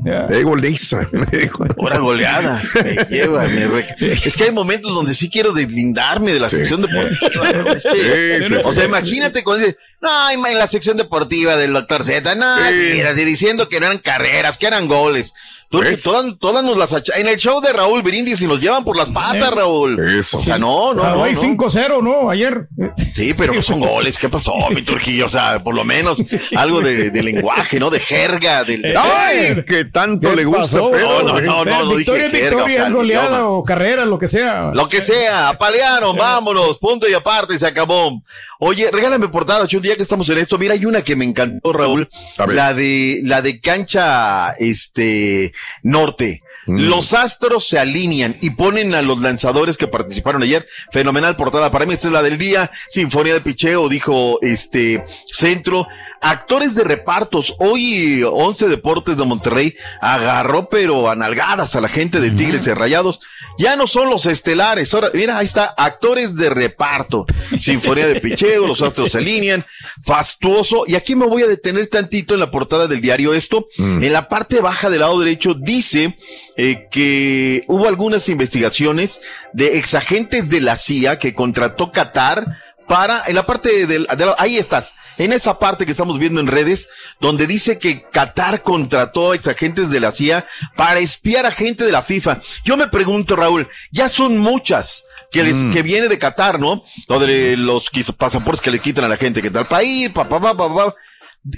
[1.31, 1.75] Eh, goleiza.
[1.77, 2.61] Ahora goleada.
[2.83, 6.81] Me lleva, me re- Es que hay momentos donde sí quiero deslindarme de la sección
[6.81, 7.73] deportiva.
[7.75, 11.73] Es que- Sí, sí, o sea, imagínate cuando dices, no, en la sección deportiva del
[11.73, 12.55] doctor Z, no,
[12.93, 15.33] mira, diciendo que no eran carreras, que eran goles.
[15.71, 18.97] Tú- todas, todas nos las En el show de Raúl Brindis y nos llevan por
[18.97, 19.99] las patas, Raúl.
[20.19, 20.37] Eso.
[20.37, 21.15] O sea, no, no, no.
[21.15, 21.25] No.
[21.25, 22.29] 5-0, ¿no?
[22.29, 22.67] Ayer.
[23.15, 24.17] Sí, pero pues son goles.
[24.19, 25.27] ¿Qué pasó, mi Turquillo?
[25.27, 26.21] O sea, por lo menos
[26.57, 27.89] algo de, de lenguaje, ¿no?
[27.89, 28.65] De jerga.
[28.65, 30.63] Del, Ay, que tanto le gusta.
[30.63, 30.91] pasó?
[30.91, 34.03] No, no, no, no, no victoria dije es jerga, o victoria, sea, goleada o carrera,
[34.05, 34.71] lo que sea.
[34.73, 38.21] Lo que sea, apalearon, vámonos, punto y aparte, se acabó.
[38.63, 41.73] Oye, regálame portadas, un día que estamos en esto, mira, hay una que me encantó,
[41.73, 42.07] Raúl,
[42.47, 45.51] la de, la de cancha, este,
[45.81, 46.43] norte.
[46.67, 50.67] Los astros se alinean y ponen a los lanzadores que participaron ayer.
[50.91, 51.71] Fenomenal portada.
[51.71, 52.69] Para mí esta es la del día.
[52.87, 55.87] Sinfonía de picheo, dijo este centro.
[56.23, 57.55] Actores de repartos.
[57.57, 62.75] Hoy 11 Deportes de Monterrey agarró pero a nalgadas a la gente de Tigres de
[62.75, 63.19] Rayados.
[63.57, 64.93] Ya no son los estelares.
[64.93, 65.73] Ahora, mira, ahí está.
[65.75, 67.25] Actores de reparto.
[67.59, 69.65] Sinfonía de picheo, los astros se alinean.
[70.03, 70.83] Fastuoso.
[70.85, 73.67] Y aquí me voy a detener tantito en la portada del diario esto.
[73.77, 76.17] En la parte baja del lado derecho dice
[76.55, 79.21] eh, que hubo algunas investigaciones
[79.53, 84.35] de exagentes de la CIA que contrató Qatar para, en la parte del, de la-
[84.37, 86.87] ahí estás, en esa parte que estamos viendo en redes,
[87.19, 91.91] donde dice que Qatar contrató a exagentes de la CIA para espiar a gente de
[91.91, 92.41] la FIFA.
[92.65, 96.83] Yo me pregunto, Raúl, ya son muchas que les, que viene de Qatar, ¿no?
[97.07, 100.09] Lo de los quis- pasaportes que le quitan a la gente que está al país,
[100.09, 100.95] pa, pa, pa, pa, pa.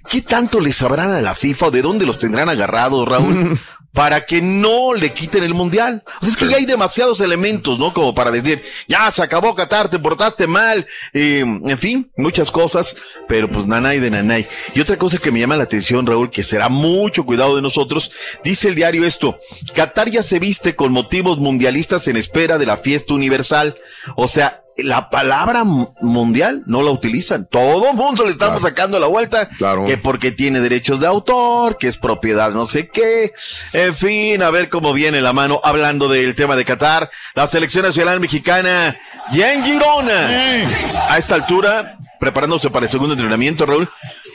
[0.09, 3.57] ¿Qué tanto les sabrán a la FIFA o de dónde los tendrán agarrados, Raúl?
[3.94, 6.04] para que no le quiten el mundial.
[6.20, 7.94] O sea, es que ya hay demasiados elementos, ¿no?
[7.94, 12.96] Como para decir, ya se acabó Qatar, te portaste mal, eh, en fin, muchas cosas,
[13.28, 14.48] pero pues nanay de nanay.
[14.74, 18.12] Y otra cosa que me llama la atención, Raúl, que será mucho cuidado de nosotros,
[18.44, 19.38] dice el diario esto,
[19.76, 23.78] Qatar ya se viste con motivos mundialistas en espera de la fiesta universal.
[24.16, 27.45] O sea, la palabra mu- mundial no la utilizan.
[27.49, 29.47] Todo el mundo le estamos sacando la vuelta.
[29.88, 33.34] Que porque tiene derechos de autor, que es propiedad no sé qué.
[33.74, 35.61] En fin, a ver cómo viene la mano.
[35.63, 38.97] Hablando del tema de Qatar, la selección nacional mexicana
[39.32, 40.28] ya en Girona.
[41.09, 43.89] A esta altura, preparándose para el segundo entrenamiento, Raúl.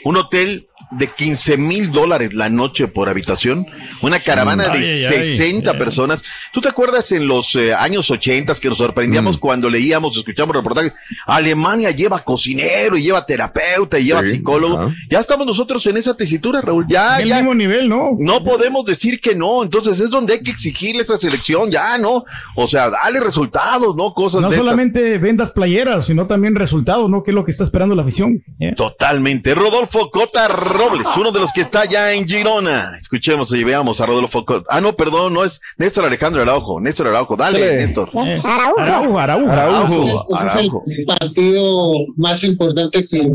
[0.05, 3.65] Un hotel de 15 mil dólares la noche por habitación.
[4.01, 5.23] Una caravana Ay, de ay, ay.
[5.37, 6.21] 60 personas.
[6.51, 9.39] ¿Tú te acuerdas en los eh, años 80 que nos sorprendíamos Mm.
[9.39, 10.93] cuando leíamos, escuchamos reportajes?
[11.27, 14.91] Alemania lleva cocinero y lleva terapeuta y lleva Sí, psicólogo.
[15.09, 16.85] Ya estamos nosotros en esa tesitura, Raúl.
[16.89, 18.11] Ya, El mismo nivel, ¿no?
[18.17, 19.63] No podemos decir que no.
[19.63, 21.69] Entonces es donde hay que exigirle esa selección.
[21.69, 22.25] Ya, ¿no?
[22.55, 24.13] O sea, dale resultados, ¿no?
[24.13, 24.65] Cosas No de estas.
[24.65, 27.21] solamente vendas playeras, sino también resultados, ¿no?
[27.23, 28.43] Que es lo que está esperando la afición.
[28.59, 28.73] ¿eh?
[28.75, 29.53] Totalmente.
[29.53, 30.47] Rodolfo Cota
[30.79, 32.91] Robles, uno de los que está ya en Girona.
[33.01, 34.45] Escuchemos y veamos a Rodolfo.
[34.69, 36.79] Ah, no, perdón, no es Néstor Alejandro Araujo.
[36.79, 37.75] Néstor Araujo, dale, Dale.
[37.85, 38.09] Néstor.
[38.43, 38.79] Araujo.
[38.79, 39.51] Araujo, Araujo.
[39.51, 40.83] Araujo, Ese es- ese es Araujo.
[40.87, 43.31] el partido más importante que,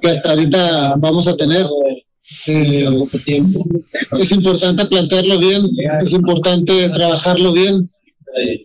[0.00, 1.66] que hasta ahorita vamos a tener.
[2.46, 2.88] Eh,
[4.18, 5.68] es importante plantearlo bien,
[6.02, 7.88] es importante trabajarlo bien.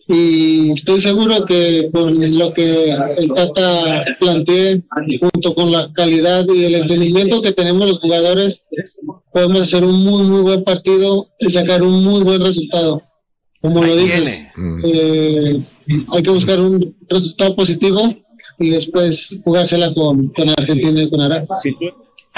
[0.07, 4.81] Y estoy seguro que con lo que el Tata plantee,
[5.21, 8.65] junto con la calidad y el entendimiento que tenemos los jugadores,
[9.31, 13.03] podemos hacer un muy, muy buen partido y sacar un muy buen resultado.
[13.61, 14.51] Como lo dices,
[14.83, 15.61] eh,
[16.11, 18.15] hay que buscar un resultado positivo
[18.57, 21.47] y después jugársela con, con Argentina y con Arabia.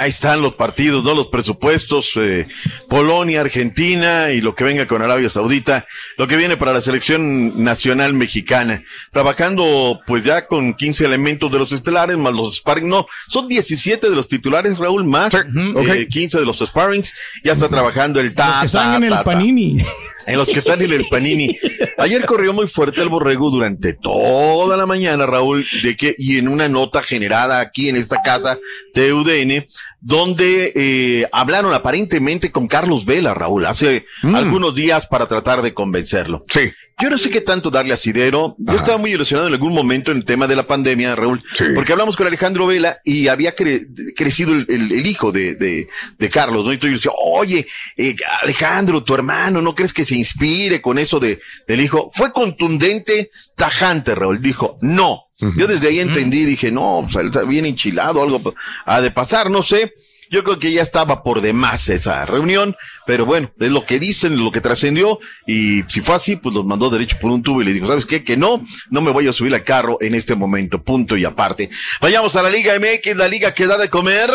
[0.01, 1.13] Ahí están los partidos, ¿no?
[1.13, 2.47] Los presupuestos, eh,
[2.89, 5.85] Polonia, Argentina y lo que venga con Arabia Saudita,
[6.17, 8.83] lo que viene para la selección nacional mexicana.
[9.11, 14.09] Trabajando pues ya con 15 elementos de los estelares, más los sparring, no, son 17
[14.09, 18.61] de los titulares, Raúl, más eh, 15 de los sparrings, ya está trabajando el Tata.
[18.61, 19.23] que están en el ta, ta.
[19.23, 19.85] Panini.
[20.27, 21.59] En los que están en el Panini.
[21.99, 26.47] Ayer corrió muy fuerte el borrego durante toda la mañana, Raúl, de que, y en
[26.47, 28.57] una nota generada aquí en esta casa
[28.95, 29.67] de UDN,
[30.01, 36.43] donde eh, hablaron aparentemente con Carlos Vela, Raúl, hace algunos días para tratar de convencerlo.
[36.49, 36.71] Sí.
[37.01, 38.55] Yo no sé qué tanto darle asidero.
[38.57, 41.43] Yo estaba muy ilusionado en algún momento en el tema de la pandemia, Raúl,
[41.75, 45.87] porque hablamos con Alejandro Vela y había cre- crecido el, el- el hijo de, de,
[46.17, 46.73] de Carlos, ¿no?
[46.73, 51.19] Y tú decía, oye, eh, Alejandro, tu hermano, ¿no crees que se inspire con eso
[51.19, 52.09] de, del hijo?
[52.13, 54.41] Fue contundente, tajante, Raúl.
[54.41, 55.23] Dijo, no.
[55.57, 58.53] Yo desde ahí entendí, dije, no, pues, está bien enchilado, algo
[58.85, 59.93] ha de pasar, no sé.
[60.31, 64.41] Yo creo que ya estaba por demás esa reunión, pero bueno, es lo que dicen,
[64.41, 67.65] lo que trascendió, y si fue así, pues los mandó derecho por un tubo y
[67.65, 68.23] le dijo, ¿sabes qué?
[68.23, 71.69] Que no, no me voy a subir al carro en este momento, punto y aparte.
[71.99, 74.31] Vayamos a la Liga MX, la liga que da de comer.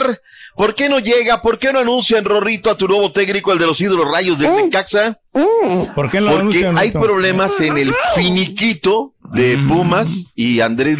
[0.55, 1.41] ¿Por qué no llega?
[1.41, 4.49] ¿Por qué no anuncian, Rorrito, a tu nuevo técnico, el de los ídolos rayos de
[4.49, 5.19] Necaxa?
[5.95, 10.99] ¿Por qué no Porque anuncian, hay problemas en el finiquito de Pumas y Andrés.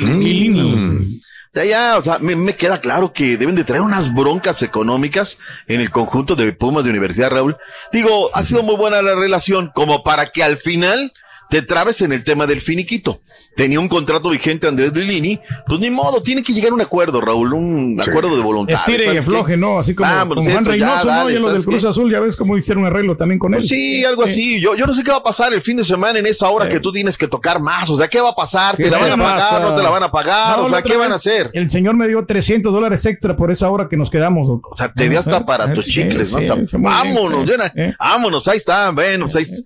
[1.57, 5.39] Ya, ya, o sea, me, me queda claro que deben de traer unas broncas económicas
[5.67, 7.57] en el conjunto de Pumas de Universidad Raúl.
[7.93, 11.15] Digo, ha sido muy buena la relación como para que al final
[11.49, 13.23] te trabes en el tema del finiquito.
[13.57, 17.23] Tenía un contrato vigente Andrés Lilini, pues ni modo, tiene que llegar a un acuerdo,
[17.23, 18.75] Raúl, un acuerdo de voluntad.
[18.75, 19.79] Estire y afloje, ¿no?
[19.79, 21.11] Así como con Juan esto ya, Reynoso, ¿no?
[21.11, 21.89] dale, Y a los del ¿sabes Cruz qué?
[21.89, 23.61] Azul, ya ves cómo hicieron un arreglo también con él.
[23.61, 24.61] Pues sí, algo así.
[24.61, 26.69] Yo, yo no sé qué va a pasar el fin de semana en esa hora
[26.69, 27.89] que tú tienes que tocar más.
[27.89, 28.77] O sea, ¿qué va a pasar?
[28.77, 29.63] ¿Te la van a pagar?
[29.63, 30.59] ¿No te la van a pagar?
[30.59, 31.51] No, o sea, ¿qué van a hacer?
[31.55, 34.51] El señor me dio 300 dólares extra por esa hora que nos quedamos.
[34.51, 36.81] O sea, Te dio hasta para tus chicles, ¿no?
[36.81, 39.57] Vámonos, Diana, vámonos, ahí está, bueno, pues ahí está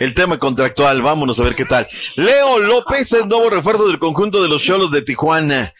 [0.00, 1.86] el tema contractual, vámonos a ver qué tal.
[2.16, 5.74] Leo López es nuevo refuerzo del conjunto de los Cholos de Tijuana.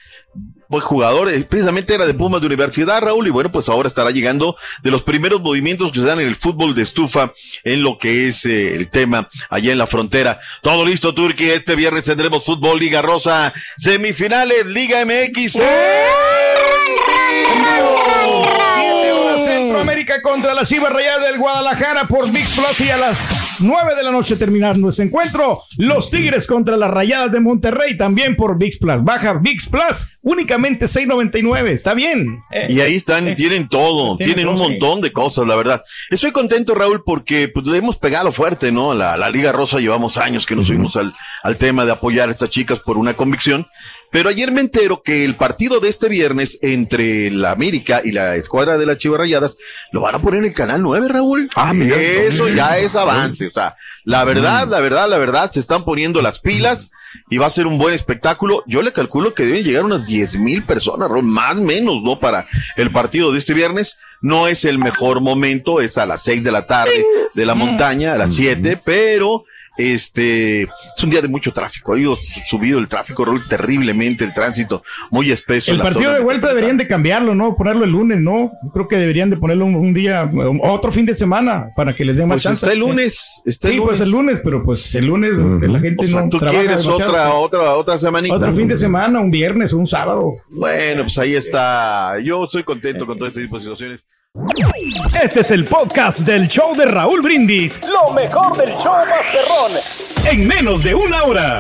[0.69, 4.11] Buen jugador, eh, precisamente era de Pumas de Universidad, Raúl, y bueno, pues ahora estará
[4.11, 7.33] llegando de los primeros movimientos que se dan en el fútbol de estufa
[7.65, 10.39] en lo que es eh, el tema allá en la frontera.
[10.63, 11.55] Todo listo, Turquía.
[11.55, 15.61] Este viernes tendremos fútbol, Liga Rosa, semifinales, Liga MX.
[20.23, 24.11] Contra las Chivas Rayadas del Guadalajara por VIX Plus y a las 9 de la
[24.11, 25.63] noche terminando ese encuentro.
[25.79, 29.05] Los Tigres contra las Rayadas de Monterrey también por VIX Plus.
[29.05, 31.69] Baja VIX Plus únicamente 6.99.
[31.69, 32.41] Está bien.
[32.51, 34.63] Eh, Y ahí están, tienen todo, tienen tienen un sí.
[34.65, 35.81] montón de cosas, la verdad.
[36.11, 38.93] Estoy contento, Raúl, porque pues le hemos pegado fuerte, ¿no?
[38.95, 42.33] La, la Liga Rosa llevamos años que nos subimos al, al tema de apoyar a
[42.33, 43.69] estas chicas por una convicción.
[44.11, 48.37] Pero ayer me entero que el partido de este viernes entre la América y la
[48.37, 49.57] escuadra de las Chivas Rayadas
[49.93, 51.49] lo van a poner en el canal 9, Raúl.
[51.55, 51.97] Ah, mira.
[51.97, 53.47] Eso ya es avance.
[53.47, 56.91] O sea, la verdad, la verdad, la verdad, se están poniendo las pilas
[57.29, 58.65] y va a ser un buen espectáculo.
[58.67, 62.19] Yo le calculo que deben llegar unas 10 mil personas, Raúl, más o menos, ¿no?
[62.19, 63.99] Para el partido de este viernes.
[64.21, 67.05] No es el mejor momento, es a las 6 de la tarde
[67.35, 69.45] de la montaña, a las 7, pero
[69.81, 71.95] este es un día de mucho tráfico.
[71.95, 72.17] Ha ido
[72.49, 75.73] subido el tráfico, Raúl, terriblemente, el tránsito muy espeso.
[75.73, 77.57] El partido de vuelta deberían de cambiarlo, ¿no?
[77.57, 78.53] Ponerlo el lunes, ¿no?
[78.65, 81.93] Yo creo que deberían de ponerlo un, un día, um, otro fin de semana, para
[81.93, 82.67] que les den más Pues chance.
[82.67, 84.01] está el lunes, está sí, el pues lunes.
[84.01, 87.11] el lunes, pero pues el lunes la gente O sea, no tú trabaja quieres demasiado.
[87.11, 88.35] otra, otra, otra semanita.
[88.35, 90.35] Otro fin de semana, un viernes, un sábado.
[90.51, 92.19] Bueno, pues ahí está.
[92.23, 94.01] Yo estoy contento con todo este tipo de situaciones.
[95.21, 97.81] Este es el podcast del show de Raúl Brindis.
[97.83, 99.73] Lo mejor del show Masterrón.
[100.25, 101.59] En menos de una hora.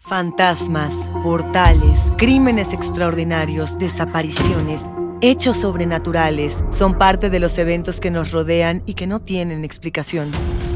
[0.00, 4.86] Fantasmas, portales, crímenes extraordinarios, desapariciones,
[5.20, 10.32] hechos sobrenaturales son parte de los eventos que nos rodean y que no tienen explicación.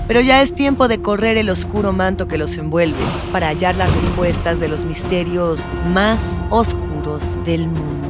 [0.06, 3.94] Pero ya es tiempo de correr el oscuro manto que los envuelve para hallar las
[3.94, 8.09] respuestas de los misterios más oscuros del mundo.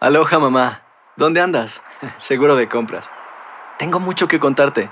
[0.00, 0.82] Aloha mamá,
[1.16, 1.82] ¿dónde andas?
[2.18, 3.10] Seguro de compras.
[3.78, 4.90] Tengo mucho que contarte.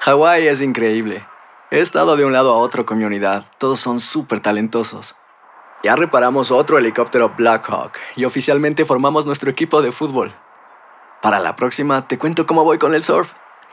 [0.00, 1.26] Hawái es increíble.
[1.70, 3.46] He estado de un lado a otro con mi unidad.
[3.58, 5.16] Todos son súper talentosos.
[5.82, 10.34] Ya reparamos otro helicóptero Blackhawk y oficialmente formamos nuestro equipo de fútbol.
[11.22, 13.32] Para la próxima te cuento cómo voy con el surf